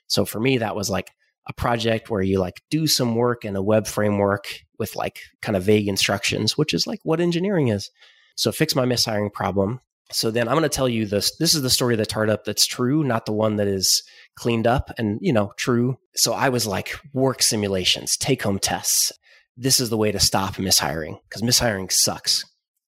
[0.06, 1.10] So for me, that was like
[1.48, 4.46] a project where you like do some work in a web framework
[4.78, 7.90] with like kind of vague instructions, which is like what engineering is.
[8.36, 9.80] So fix my mishiring problem.
[10.12, 11.36] So then I'm going to tell you this.
[11.36, 14.04] This is the story of the startup that's true, not the one that is
[14.36, 15.98] cleaned up and, you know, true.
[16.14, 19.12] So I was like work simulations, take home tests.
[19.56, 22.44] This is the way to stop mishiring because mishiring sucks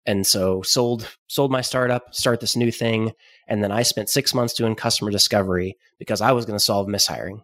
[0.08, 3.12] and so sold sold my startup start this new thing.
[3.46, 6.88] And then i spent six months doing customer discovery because i was going to solve
[6.88, 7.42] mishiring.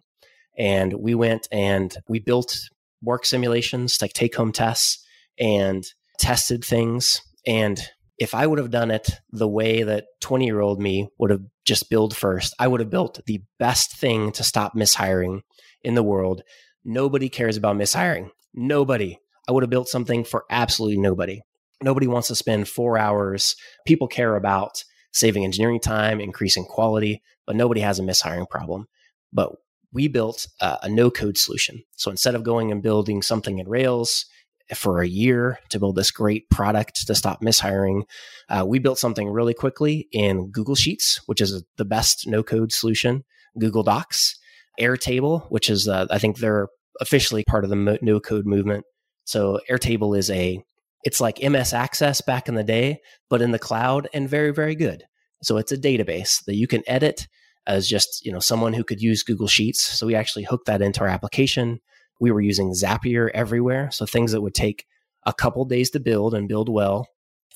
[0.57, 2.57] And we went and we built
[3.01, 5.05] work simulations like take home tests
[5.37, 5.85] and
[6.17, 7.21] tested things.
[7.45, 7.79] And
[8.17, 11.43] if i would have done it the way that 20 year old me would have
[11.65, 15.41] just build first i would have built the best thing to stop mishiring
[15.83, 16.41] in the world.
[16.83, 18.31] Nobody cares about mishiring.
[18.53, 19.19] Nobody.
[19.47, 21.41] I would have built something for absolutely nobody
[21.83, 23.55] Nobody wants to spend four hours.
[23.85, 28.87] People care about saving engineering time, increasing quality, but nobody has a mishiring problem.
[29.31, 29.51] But
[29.93, 31.83] we built a, a no code solution.
[31.95, 34.25] So instead of going and building something in Rails
[34.73, 38.03] for a year to build this great product to stop mishiring,
[38.49, 42.71] uh, we built something really quickly in Google Sheets, which is the best no code
[42.71, 43.23] solution,
[43.57, 44.37] Google Docs,
[44.79, 46.67] Airtable, which is, uh, I think they're
[46.99, 48.85] officially part of the no code movement.
[49.25, 50.61] So Airtable is a
[51.05, 54.75] it's like MS Access back in the day, but in the cloud and very, very
[54.75, 55.03] good.
[55.43, 57.27] So it's a database that you can edit
[57.67, 59.83] as just, you know, someone who could use Google Sheets.
[59.83, 61.79] So we actually hooked that into our application.
[62.19, 63.91] We were using Zapier everywhere.
[63.91, 64.85] So things that would take
[65.25, 67.07] a couple days to build and build well,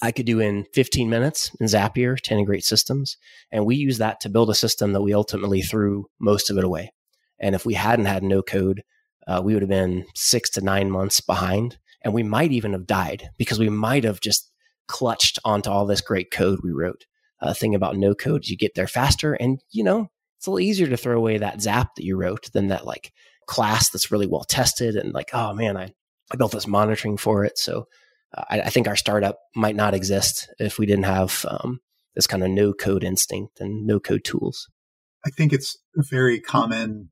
[0.01, 3.17] I could do in 15 minutes in Zapier to integrate systems.
[3.51, 6.63] And we use that to build a system that we ultimately threw most of it
[6.63, 6.93] away.
[7.39, 8.83] And if we hadn't had no code,
[9.27, 12.87] uh, we would have been six to nine months behind and we might even have
[12.87, 14.51] died because we might have just
[14.87, 17.05] clutched onto all this great code we wrote.
[17.41, 20.51] Uh, thing about no code, is you get there faster, and you know it's a
[20.51, 23.13] little easier to throw away that Zap that you wrote than that like
[23.45, 25.93] class that's really well tested and like, oh man, I
[26.31, 27.57] I built this monitoring for it.
[27.57, 27.87] So
[28.37, 31.79] uh, I, I, think our startup might not exist if we didn't have um,
[32.15, 34.69] this kind of no code instinct and no code tools.
[35.25, 37.09] I think it's very common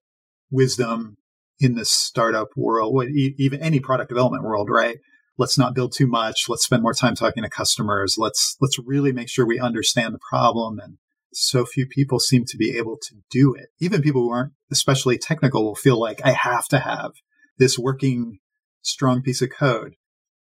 [0.51, 1.17] wisdom
[1.59, 4.97] in the startup world, even any product development world, right?
[5.37, 6.45] Let's not build too much.
[6.49, 8.15] Let's spend more time talking to customers.
[8.17, 10.97] Let's let's really make sure we understand the problem and
[11.33, 13.67] so few people seem to be able to do it.
[13.79, 17.11] Even people who aren't especially technical will feel like I have to have
[17.57, 18.39] this working
[18.81, 19.95] strong piece of code,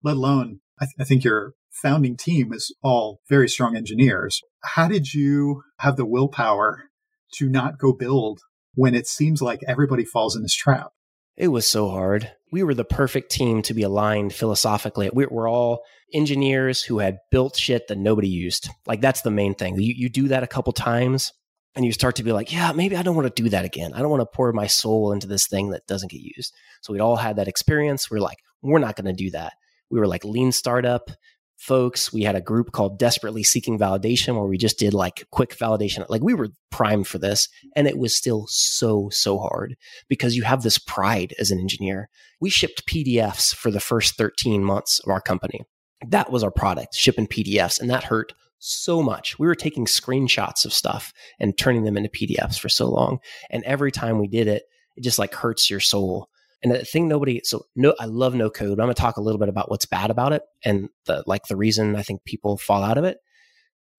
[0.03, 4.41] let alone I, th- I think your founding team is all very strong engineers.
[4.63, 6.85] How did you have the willpower
[7.33, 8.39] to not go build
[8.73, 10.91] when it seems like everybody falls in this trap?
[11.37, 12.31] It was so hard.
[12.51, 15.09] We were the perfect team to be aligned philosophically.
[15.13, 18.69] We were all engineers who had built shit that nobody used.
[18.85, 19.75] Like that's the main thing.
[19.79, 21.33] You, you do that a couple times
[21.75, 23.93] and you start to be like, yeah, maybe I don't want to do that again.
[23.93, 26.53] I don't want to pour my soul into this thing that doesn't get used.
[26.81, 28.09] So we'd all had that experience.
[28.09, 29.53] We're like, we're not going to do that.
[29.89, 31.11] We were like lean startup
[31.57, 32.11] folks.
[32.11, 36.07] We had a group called Desperately Seeking Validation where we just did like quick validation.
[36.09, 39.75] Like we were primed for this and it was still so, so hard
[40.09, 42.09] because you have this pride as an engineer.
[42.39, 45.61] We shipped PDFs for the first 13 months of our company.
[46.07, 47.79] That was our product, shipping PDFs.
[47.79, 49.39] And that hurt so much.
[49.39, 53.19] We were taking screenshots of stuff and turning them into PDFs for so long.
[53.49, 54.63] And every time we did it,
[54.95, 56.29] it just like hurts your soul.
[56.63, 58.71] And the thing nobody, so no, I love no code.
[58.71, 61.43] I'm going to talk a little bit about what's bad about it and the, like
[61.47, 63.19] the reason I think people fall out of it.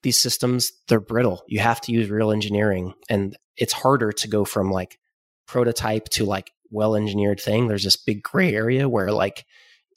[0.02, 1.42] These systems, they're brittle.
[1.46, 4.98] You have to use real engineering and it's harder to go from like
[5.46, 7.68] prototype to like well engineered thing.
[7.68, 9.44] There's this big gray area where like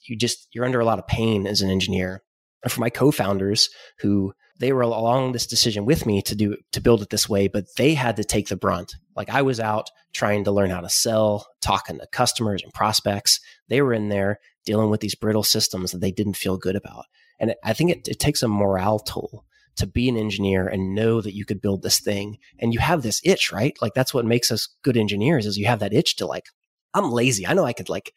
[0.07, 2.23] you just, you're under a lot of pain as an engineer.
[2.63, 3.69] And for my co-founders
[3.99, 7.47] who they were along this decision with me to do to build it this way,
[7.47, 8.95] but they had to take the brunt.
[9.15, 13.39] Like I was out trying to learn how to sell, talking to customers and prospects.
[13.69, 17.05] They were in there dealing with these brittle systems that they didn't feel good about.
[17.39, 19.45] And I think it, it takes a morale toll
[19.77, 23.01] to be an engineer and know that you could build this thing and you have
[23.01, 23.77] this itch, right?
[23.81, 26.47] Like that's what makes us good engineers is you have that itch to like,
[26.93, 27.47] I'm lazy.
[27.47, 28.13] I know I could like,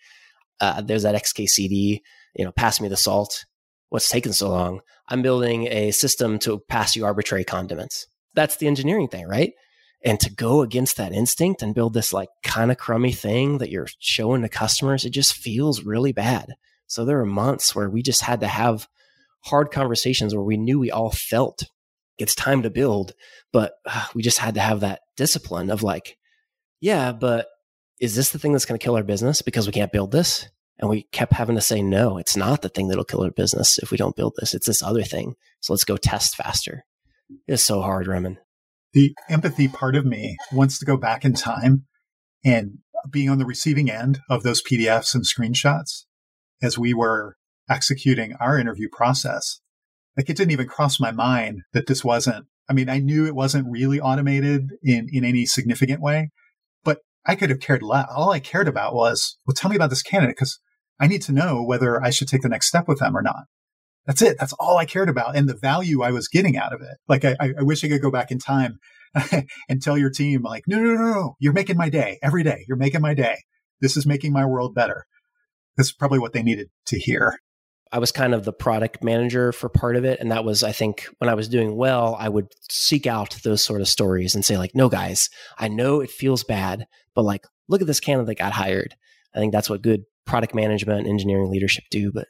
[0.61, 2.01] uh, there's that XKCD,
[2.35, 3.45] you know, pass me the salt
[3.93, 4.81] what's taken so long?
[5.07, 8.07] I'm building a system to pass you arbitrary condiments.
[8.33, 9.53] That's the engineering thing, right?
[10.03, 13.69] And to go against that instinct and build this like kind of crummy thing that
[13.69, 16.55] you're showing to customers, it just feels really bad.
[16.87, 18.89] So there are months where we just had to have
[19.41, 21.63] hard conversations where we knew we all felt
[22.17, 23.13] it's time to build,
[23.53, 26.17] but uh, we just had to have that discipline of like,
[26.81, 27.47] yeah, but
[28.01, 30.49] is this the thing that's going to kill our business because we can't build this?
[30.83, 33.79] And we kept having to say, no, it's not the thing that'll kill our business
[33.79, 34.53] if we don't build this.
[34.53, 35.37] It's this other thing.
[35.61, 36.85] So let's go test faster.
[37.47, 38.39] It's so hard, Remen.
[38.93, 41.87] The empathy part of me wants to go back in time
[42.45, 46.05] and being on the receiving end of those PDFs and screenshots
[46.61, 47.37] as we were
[47.71, 49.61] executing our interview process.
[50.17, 53.37] Like it didn't even cross my mind that this wasn't, I mean, I knew it
[53.37, 56.31] wasn't really automated in, in any significant way,
[56.83, 58.09] but I could have cared less.
[58.13, 60.59] All I cared about was, well, tell me about this candidate because
[61.01, 63.45] I need to know whether I should take the next step with them or not.
[64.07, 64.37] That's it.
[64.39, 66.97] That's all I cared about and the value I was getting out of it.
[67.09, 68.79] Like, I, I wish I could go back in time
[69.69, 72.65] and tell your team, like, no, no, no, no, you're making my day every day.
[72.67, 73.37] You're making my day.
[73.81, 75.05] This is making my world better.
[75.77, 77.39] This is probably what they needed to hear.
[77.93, 80.19] I was kind of the product manager for part of it.
[80.19, 83.63] And that was, I think, when I was doing well, I would seek out those
[83.63, 85.29] sort of stories and say, like, no, guys,
[85.59, 88.95] I know it feels bad, but like, look at this candidate that got hired.
[89.35, 92.13] I think that's what good product management, and engineering leadership do.
[92.13, 92.29] But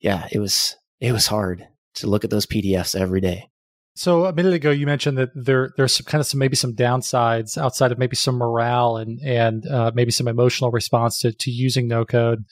[0.00, 3.48] yeah, it was it was hard to look at those PDFs every day.
[3.94, 6.74] So a minute ago, you mentioned that there there's some kind of some maybe some
[6.74, 11.50] downsides outside of maybe some morale and and uh, maybe some emotional response to to
[11.50, 12.44] using no code.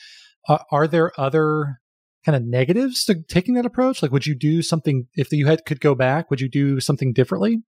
[0.48, 1.80] Uh, are there other
[2.24, 4.02] kind of negatives to taking that approach?
[4.02, 6.30] Like, would you do something if you had could go back?
[6.30, 7.62] Would you do something differently?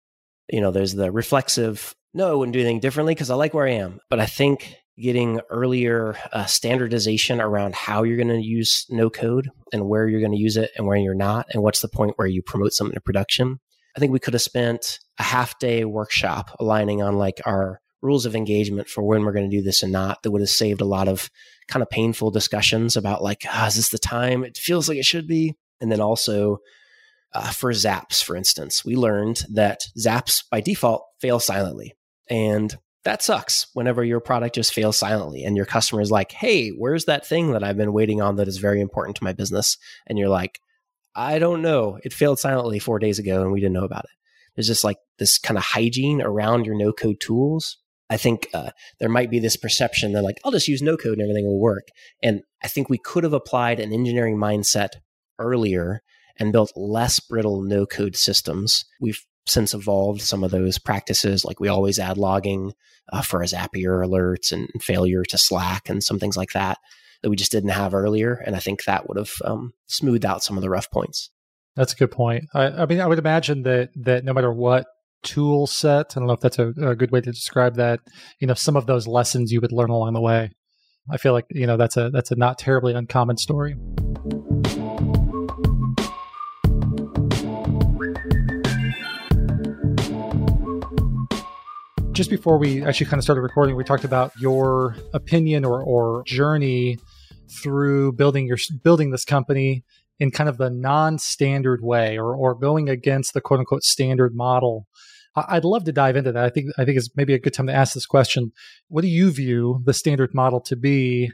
[0.49, 1.95] You know, there's the reflexive.
[2.13, 4.01] No, I wouldn't do anything differently because I like where I am.
[4.09, 9.51] But I think getting earlier uh, standardization around how you're going to use no code
[9.73, 12.15] and where you're going to use it and where you're not, and what's the point
[12.17, 13.61] where you promote something to production.
[13.97, 18.25] I think we could have spent a half day workshop aligning on like our rules
[18.25, 20.81] of engagement for when we're going to do this and not that would have saved
[20.81, 21.31] a lot of
[21.69, 24.45] kind of painful discussions about like, ah, is this the time?
[24.45, 25.55] It feels like it should be.
[25.81, 26.59] And then also
[27.33, 31.95] uh, for zaps, for instance, we learned that zaps by default fail silently.
[32.29, 32.75] And
[33.05, 37.07] that sucks whenever your product just fails silently and your customer is like, hey, where's
[37.07, 39.79] that thing that I've been waiting on that is very important to my business?
[40.07, 40.61] And you're like,
[41.15, 41.99] I don't know.
[42.05, 44.11] It failed silently four days ago and we didn't know about it.
[44.55, 47.79] There's just like this kind of hygiene around your no code tools.
[48.11, 51.15] I think uh, there might be this perception that, like, I'll just use no code
[51.15, 51.89] and everything will work.
[52.23, 54.95] And I think we could have applied an engineering mindset
[55.39, 56.03] earlier
[56.37, 58.85] and built less brittle no code systems.
[59.01, 61.45] We've since evolved some of those practices.
[61.45, 62.73] Like we always add logging
[63.13, 66.79] uh, for a Zapier alerts and failure to Slack and some things like that
[67.23, 68.35] that we just didn't have earlier.
[68.47, 71.31] And I think that would have um, smoothed out some of the rough points.
[71.77, 72.45] That's a good point.
[72.55, 74.87] I, I, mean, I would imagine that that no matter what
[75.23, 76.17] tool set.
[76.17, 78.01] I don't know if that's a, a good way to describe that.
[78.39, 80.51] You know, some of those lessons you would learn along the way.
[81.11, 83.77] I feel like you know that's a that's a not terribly uncommon story.
[92.21, 96.23] Just before we actually kind of started recording, we talked about your opinion or, or
[96.27, 96.99] journey
[97.63, 99.83] through building your building this company
[100.19, 104.87] in kind of the non-standard way or, or going against the quote unquote standard model.
[105.35, 106.45] I'd love to dive into that.
[106.45, 108.53] I think I think it's maybe a good time to ask this question.
[108.89, 111.31] What do you view the standard model to be,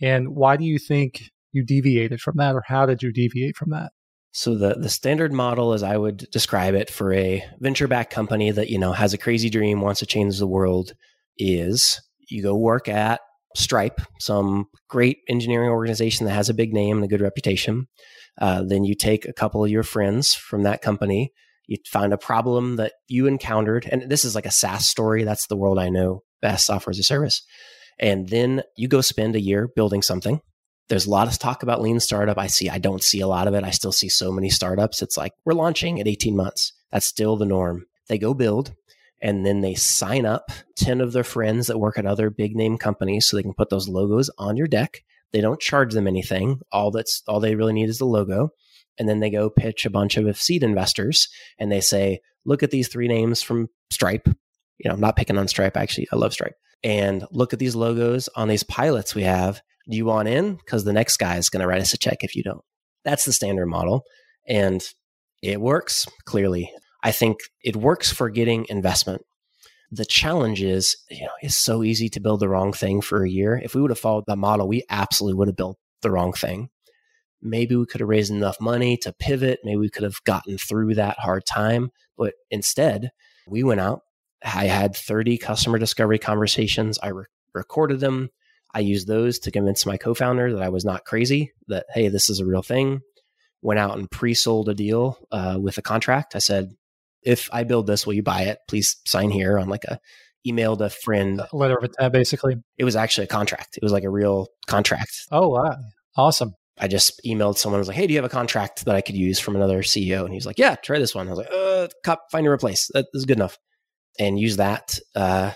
[0.00, 3.70] and why do you think you deviated from that, or how did you deviate from
[3.70, 3.90] that?
[4.32, 8.50] So the the standard model, as I would describe it, for a venture backed company
[8.50, 10.92] that you know has a crazy dream, wants to change the world,
[11.36, 13.20] is you go work at
[13.56, 17.88] Stripe, some great engineering organization that has a big name and a good reputation.
[18.40, 21.32] Uh, then you take a couple of your friends from that company.
[21.66, 25.24] You find a problem that you encountered, and this is like a SaaS story.
[25.24, 27.42] That's the world I know best, software as a service.
[27.98, 30.40] And then you go spend a year building something
[30.90, 32.36] there's a lot of talk about lean startup.
[32.36, 33.62] I see, I don't see a lot of it.
[33.62, 35.02] I still see so many startups.
[35.02, 36.72] It's like we're launching at 18 months.
[36.90, 37.86] That's still the norm.
[38.08, 38.74] They go build
[39.22, 42.76] and then they sign up 10 of their friends that work at other big name
[42.76, 45.04] companies so they can put those logos on your deck.
[45.32, 46.60] They don't charge them anything.
[46.72, 48.50] All that's all they really need is the logo.
[48.98, 52.72] And then they go pitch a bunch of seed investors and they say, look at
[52.72, 54.26] these three names from Stripe.
[54.26, 56.08] You know, I'm not picking on Stripe, actually.
[56.12, 56.56] I love Stripe.
[56.82, 60.54] And look at these logos on these pilots we have do you want in?
[60.54, 62.62] Because the next guy is going to write us a check if you don't.
[63.04, 64.04] That's the standard model.
[64.46, 64.82] And
[65.42, 66.70] it works clearly.
[67.02, 69.22] I think it works for getting investment.
[69.90, 73.30] The challenge is, you know, it's so easy to build the wrong thing for a
[73.30, 73.60] year.
[73.62, 76.68] If we would have followed that model, we absolutely would have built the wrong thing.
[77.42, 79.60] Maybe we could have raised enough money to pivot.
[79.64, 81.90] Maybe we could have gotten through that hard time.
[82.16, 83.10] But instead,
[83.48, 84.02] we went out.
[84.44, 86.98] I had 30 customer discovery conversations.
[87.02, 87.24] I re-
[87.54, 88.30] recorded them.
[88.74, 92.08] I used those to convince my co founder that I was not crazy, that, hey,
[92.08, 93.00] this is a real thing.
[93.62, 96.34] Went out and pre sold a deal uh, with a contract.
[96.34, 96.74] I said,
[97.22, 98.58] if I build this, will you buy it?
[98.68, 100.00] Please sign here on like a
[100.46, 101.40] emailed a friend.
[101.40, 102.56] A letter of intent, basically.
[102.78, 103.76] It was actually a contract.
[103.76, 105.26] It was like a real contract.
[105.30, 105.76] Oh, wow.
[106.16, 106.54] Awesome.
[106.78, 107.78] I just emailed someone.
[107.78, 109.82] I was like, "Hey, do you have a contract that I could use from another
[109.82, 112.50] CEO?" And he's like, "Yeah, try this one." I was like, "Uh, cop, find a
[112.50, 112.90] replace.
[112.94, 113.58] That is good enough."
[114.18, 115.52] And use that uh,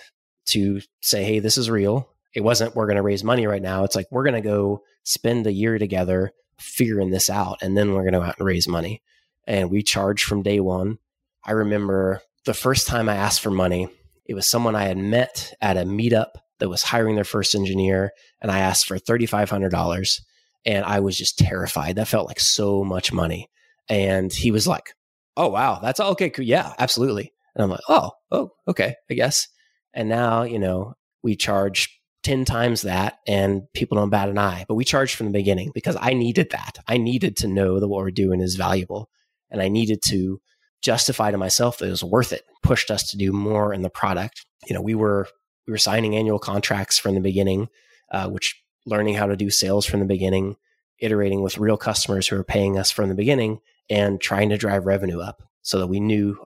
[0.48, 3.84] to say, "Hey, this is real it wasn't we're going to raise money right now.
[3.84, 7.92] It's like we're going to go spend a year together figuring this out, and then
[7.92, 9.02] we're going to go out and raise money.
[9.46, 10.98] And we charged from day one.
[11.44, 13.88] I remember the first time I asked for money,
[14.26, 18.12] it was someone I had met at a meetup that was hiring their first engineer,
[18.40, 20.20] and I asked for thirty five hundred dollars,
[20.64, 21.96] and I was just terrified.
[21.96, 23.48] That felt like so much money.
[23.88, 24.94] And he was like,
[25.36, 26.32] "Oh wow, that's all okay.
[26.38, 29.48] Yeah, absolutely." And I'm like, "Oh, oh, okay, I guess."
[29.92, 34.64] And now, you know, we charge 10 times that and people don't bat an eye.
[34.66, 36.78] But we charged from the beginning because I needed that.
[36.88, 39.08] I needed to know that what we're doing is valuable.
[39.50, 40.40] And I needed to
[40.82, 43.90] justify to myself that it was worth it, pushed us to do more in the
[43.90, 44.44] product.
[44.66, 45.28] You know, we were
[45.66, 47.68] we were signing annual contracts from the beginning,
[48.10, 50.56] uh, which learning how to do sales from the beginning,
[50.98, 54.84] iterating with real customers who are paying us from the beginning and trying to drive
[54.86, 56.36] revenue up so that we knew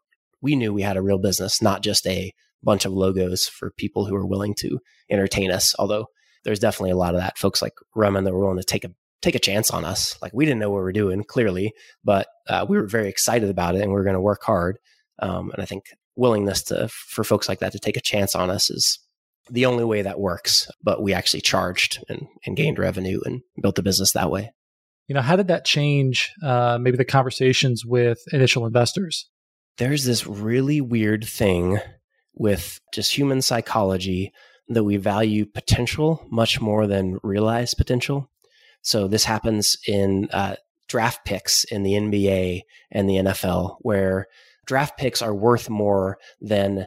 [0.41, 4.07] we knew we had a real business, not just a bunch of logos for people
[4.07, 4.79] who are willing to
[5.11, 5.75] entertain us.
[5.79, 6.07] Although
[6.45, 7.39] there's definitely a lot of that.
[7.39, 8.91] Folks like Raman that were willing to take a
[9.21, 10.17] take a chance on us.
[10.23, 11.73] Like we didn't know what we were doing clearly,
[12.05, 14.79] but uh, we were very excited about it and we are going to work hard.
[15.21, 15.87] Um, and I think
[16.17, 18.99] willingness to for folks like that to take a chance on us is
[19.51, 20.71] the only way that works.
[20.83, 24.53] But we actually charged and, and gained revenue and built the business that way.
[25.09, 29.29] You know, how did that change uh, maybe the conversations with initial investors?
[29.79, 31.79] There's this really weird thing
[32.39, 34.33] with just human psychology
[34.69, 38.31] that we value potential much more than realized potential.
[38.83, 40.57] So this happens in uh,
[40.89, 44.27] draft picks in the NBA and the NFL, where
[44.67, 46.87] draft picks are worth more than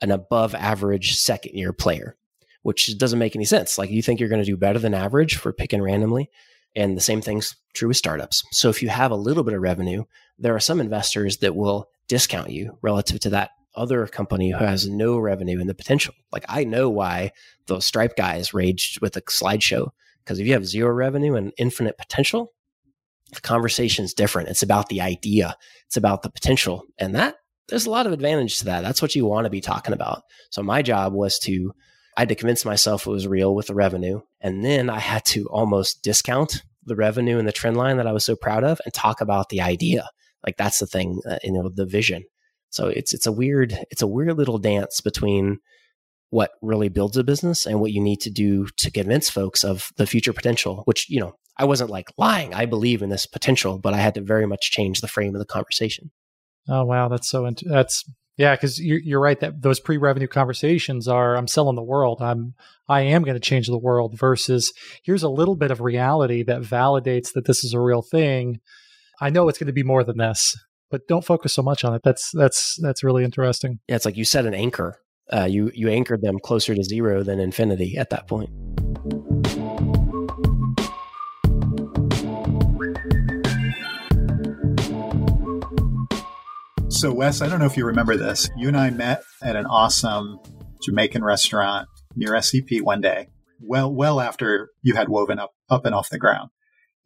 [0.00, 2.16] an above average second year player,
[2.62, 3.78] which doesn't make any sense.
[3.78, 6.30] Like you think you're going to do better than average for picking randomly.
[6.74, 8.44] And the same thing's true with startups.
[8.50, 10.04] So if you have a little bit of revenue,
[10.38, 14.88] there are some investors that will discount you relative to that other company who has
[14.88, 16.14] no revenue and the potential.
[16.32, 17.32] Like I know why
[17.66, 19.90] those Stripe guys raged with the slideshow
[20.24, 22.52] because if you have zero revenue and infinite potential,
[23.32, 24.48] the conversation is different.
[24.48, 25.56] It's about the idea.
[25.86, 27.36] It's about the potential, and that
[27.68, 28.82] there's a lot of advantage to that.
[28.82, 30.22] That's what you want to be talking about.
[30.50, 31.72] So my job was to
[32.16, 35.24] I had to convince myself it was real with the revenue, and then I had
[35.26, 38.80] to almost discount the revenue and the trend line that I was so proud of
[38.84, 40.08] and talk about the idea.
[40.44, 42.24] Like that's the thing, uh, you know, the vision
[42.72, 45.60] So it's it's a weird it's a weird little dance between
[46.30, 49.90] what really builds a business and what you need to do to convince folks of
[49.98, 52.54] the future potential, which, you know, I wasn't like lying.
[52.54, 55.40] I believe in this potential, but I had to very much change the frame of
[55.40, 56.10] the conversation.
[56.70, 57.08] Oh, wow.
[57.08, 61.48] That's so, int- that's, yeah, because you're, you're right that those pre-revenue conversations are I'm
[61.48, 62.22] selling the world.
[62.22, 62.54] I'm
[62.88, 64.72] I am going to change the world versus
[65.04, 68.60] here's a little bit of reality that validates that this is a real thing.
[69.20, 70.56] I know it's going to be more than this,
[70.92, 72.02] but don't focus so much on it.
[72.04, 73.80] That's that's that's really interesting.
[73.88, 75.00] Yeah, it's like you set an anchor
[75.32, 78.50] uh, you you anchored them closer to zero than infinity at that point.
[86.90, 88.48] So, Wes, I don't know if you remember this.
[88.56, 90.38] You and I met at an awesome
[90.84, 93.28] Jamaican restaurant near SEP one day,
[93.60, 96.50] well, well after you had woven up, up and off the ground.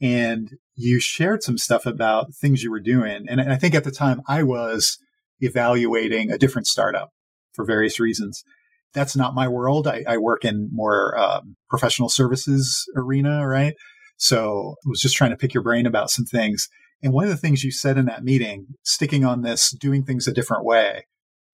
[0.01, 3.27] And you shared some stuff about things you were doing.
[3.29, 4.99] And I think at the time I was
[5.41, 7.11] evaluating a different startup
[7.55, 8.45] for various reasons.
[8.93, 9.87] That's not my world.
[9.87, 13.75] I, I work in more um, professional services arena, right?
[14.17, 16.69] So I was just trying to pick your brain about some things.
[17.03, 20.27] And one of the things you said in that meeting, sticking on this, doing things
[20.27, 21.05] a different way,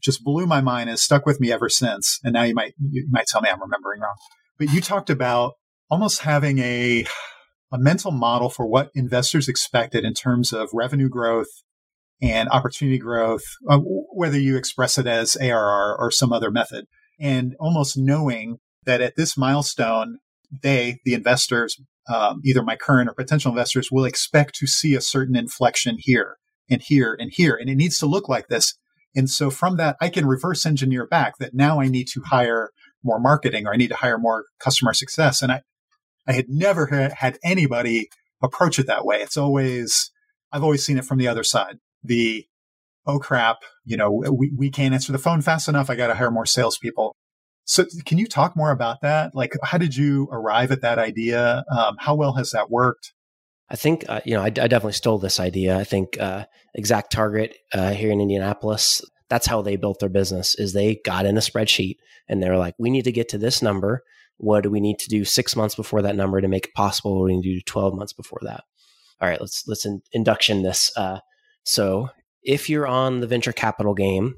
[0.00, 2.18] just blew my mind and stuck with me ever since.
[2.22, 4.14] And now you might you might tell me I'm remembering wrong.
[4.58, 5.54] But you talked about
[5.90, 7.06] almost having a
[7.72, 11.48] a mental model for what investors expected in terms of revenue growth
[12.20, 16.86] and opportunity growth, uh, whether you express it as ARR or some other method,
[17.18, 20.18] and almost knowing that at this milestone,
[20.62, 21.80] they, the investors,
[22.12, 26.36] um, either my current or potential investors, will expect to see a certain inflection here
[26.70, 27.56] and here and here.
[27.58, 28.74] And it needs to look like this.
[29.16, 32.70] And so from that, I can reverse engineer back that now I need to hire
[33.02, 35.42] more marketing or I need to hire more customer success.
[35.42, 35.62] And I,
[36.26, 38.08] I had never had anybody
[38.42, 39.16] approach it that way.
[39.16, 40.10] It's always,
[40.52, 42.46] I've always seen it from the other side the
[43.06, 45.90] oh crap, you know, we, we can't answer the phone fast enough.
[45.90, 47.14] I got to hire more salespeople.
[47.64, 49.34] So, can you talk more about that?
[49.34, 51.64] Like, how did you arrive at that idea?
[51.70, 53.12] Um, how well has that worked?
[53.68, 55.78] I think, uh, you know, I, I, definitely stole this idea.
[55.78, 56.44] I think uh,
[56.78, 59.00] ExactTarget uh, here in Indianapolis,
[59.30, 61.96] that's how they built their business is they got in a spreadsheet
[62.28, 64.02] and they're like, we need to get to this number.
[64.38, 67.12] What do we need to do six months before that number to make it possible?
[67.12, 68.64] What do we need to do 12 months before that?
[69.20, 70.90] All right, let's, let's in, induction this.
[70.96, 71.20] Uh,
[71.64, 72.08] so
[72.42, 74.34] if you're on the venture capital game,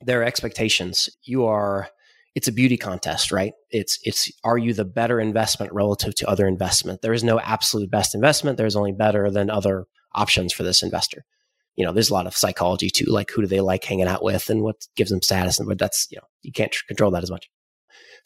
[0.00, 1.08] there are expectations.
[1.24, 1.88] You are
[2.34, 3.52] it's a beauty contest, right?
[3.70, 7.02] It's it's are you the better investment relative to other investment?
[7.02, 8.58] There is no absolute best investment.
[8.58, 11.24] There's only better than other options for this investor.
[11.74, 14.22] You know, there's a lot of psychology too, like who do they like hanging out
[14.22, 17.24] with and what gives them status, and but that's you know you can't control that
[17.24, 17.50] as much.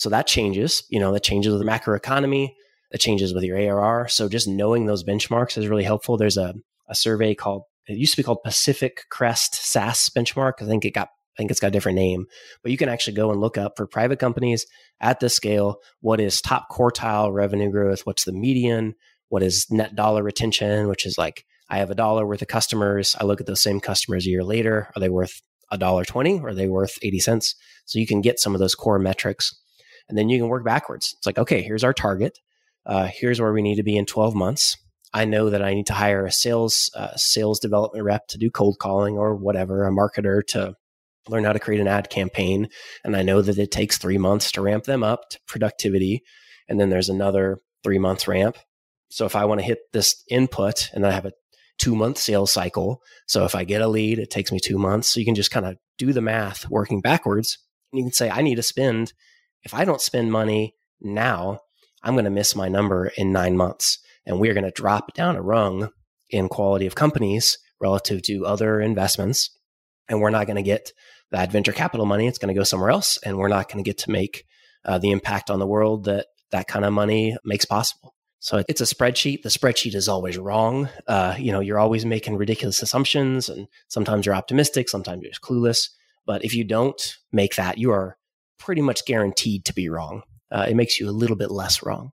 [0.03, 0.83] So that changes.
[0.91, 2.57] You know, that changes with the macro economy.
[2.91, 4.09] That changes with your ARR.
[4.09, 6.17] So just knowing those benchmarks is really helpful.
[6.17, 6.55] There's a
[6.89, 10.55] a survey called it used to be called Pacific Crest SaaS benchmark.
[10.61, 12.27] I think it got I think it's got a different name,
[12.65, 14.67] but you can actually go and look up for private companies
[15.01, 18.97] at this scale what is top quartile revenue growth, what's the median,
[19.29, 23.15] what is net dollar retention, which is like I have a dollar worth of customers.
[23.21, 24.91] I look at those same customers a year later.
[24.97, 25.41] Are they worth
[25.71, 26.41] a dollar twenty?
[26.41, 27.55] Are they worth 80 cents?
[27.85, 29.62] So you can get some of those core metrics
[30.09, 31.15] and then you can work backwards.
[31.17, 32.39] It's like, okay, here's our target.
[32.85, 34.77] Uh, here's where we need to be in 12 months.
[35.15, 38.51] I know that I need to hire a sales uh, sales development rep to do
[38.51, 40.75] cold calling or whatever, a marketer to
[41.29, 42.69] learn how to create an ad campaign,
[43.05, 46.23] and I know that it takes three months to ramp them up to productivity,
[46.69, 48.57] and then there's another three months ramp.
[49.11, 51.33] So if I want to hit this input, and I have a
[51.79, 55.09] two month sales cycle, so if I get a lead, it takes me two months.
[55.09, 57.59] So you can just kind of do the math working backwards,
[57.93, 59.13] and you can say I need to spend.
[59.65, 61.61] If I don't spend money now,
[62.03, 65.15] I'm going to miss my number in nine months and we are going to drop
[65.15, 65.91] down a rung
[66.31, 69.51] in quality of companies relative to other investments.
[70.09, 70.93] And we're not going to get
[71.31, 72.27] that venture capital money.
[72.27, 73.19] It's going to go somewhere else.
[73.25, 74.45] And we're not going to get to make
[74.85, 78.15] uh, the impact on the world that that kind of money makes possible.
[78.41, 79.43] So it's a spreadsheet.
[79.43, 80.89] The spreadsheet is always wrong.
[81.07, 85.43] Uh, you know, you're always making ridiculous assumptions, and sometimes you're optimistic, sometimes you're just
[85.43, 85.91] clueless.
[86.27, 87.01] But if you don't
[87.31, 88.19] make that, you are
[88.63, 90.23] pretty much guaranteed to be wrong.
[90.51, 92.11] Uh, it makes you a little bit less wrong.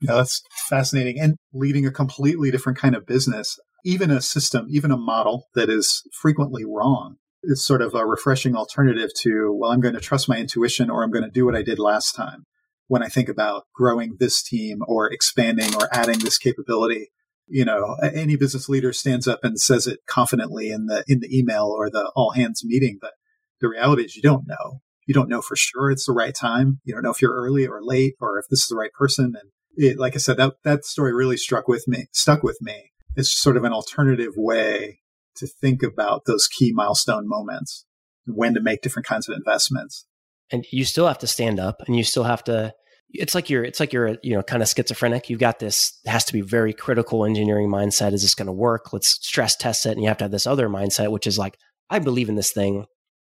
[0.00, 1.18] Yeah, that's fascinating.
[1.20, 5.70] And leading a completely different kind of business, even a system, even a model that
[5.70, 10.28] is frequently wrong, is sort of a refreshing alternative to, well, I'm going to trust
[10.28, 12.44] my intuition or I'm going to do what I did last time.
[12.86, 17.08] When I think about growing this team or expanding or adding this capability,
[17.46, 21.36] you know, any business leader stands up and says it confidently in the in the
[21.36, 23.12] email or the all hands meeting, but
[23.60, 24.80] the reality is you don't know.
[25.06, 26.80] You don't know for sure it's the right time.
[26.84, 29.34] You don't know if you're early or late or if this is the right person.
[29.38, 32.92] And it, like I said, that, that story really struck with me, stuck with me.
[33.16, 35.00] It's sort of an alternative way
[35.36, 37.84] to think about those key milestone moments.
[38.26, 40.06] when to make different kinds of investments.
[40.50, 42.72] And you still have to stand up and you still have to
[43.14, 46.24] it's like you're it's like you're you know kind of schizophrenic you've got this has
[46.24, 49.92] to be very critical engineering mindset is this going to work let's stress test it
[49.92, 51.56] and you have to have this other mindset which is like
[51.90, 52.84] i believe in this thing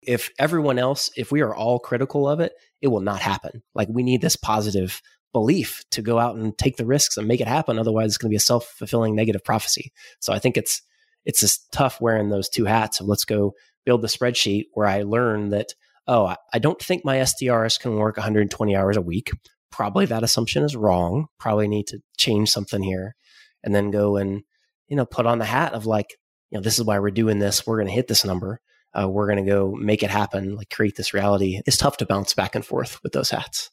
[0.06, 3.88] if everyone else if we are all critical of it it will not happen like
[3.90, 5.00] we need this positive
[5.32, 8.28] belief to go out and take the risks and make it happen otherwise it's going
[8.28, 10.82] to be a self-fulfilling negative prophecy so i think it's
[11.24, 13.52] it's just tough wearing those two hats of let's go
[13.84, 15.74] build the spreadsheet where i learn that
[16.06, 19.30] oh i don't think my sdrs can work 120 hours a week
[19.76, 21.26] probably that assumption is wrong.
[21.38, 23.14] Probably need to change something here.
[23.62, 24.42] And then go and,
[24.88, 26.16] you know, put on the hat of like,
[26.50, 27.66] you know, this is why we're doing this.
[27.66, 28.60] We're going to hit this number.
[28.98, 31.60] Uh, we're going to go make it happen, like create this reality.
[31.66, 33.70] It's tough to bounce back and forth with those hats.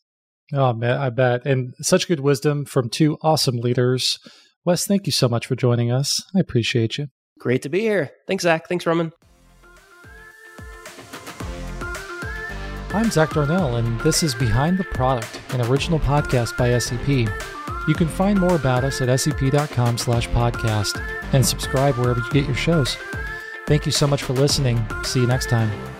[0.51, 1.45] Oh, man, I bet.
[1.45, 4.19] And such good wisdom from two awesome leaders.
[4.65, 6.21] Wes, thank you so much for joining us.
[6.35, 7.07] I appreciate you.
[7.39, 8.11] Great to be here.
[8.27, 8.67] Thanks, Zach.
[8.67, 9.11] Thanks, Roman.
[12.93, 17.07] I'm Zach Darnell, and this is Behind the Product, an original podcast by SEP.
[17.87, 21.01] You can find more about us at sep.com slash podcast
[21.33, 22.95] and subscribe wherever you get your shows.
[23.65, 24.85] Thank you so much for listening.
[25.03, 25.92] See you next time.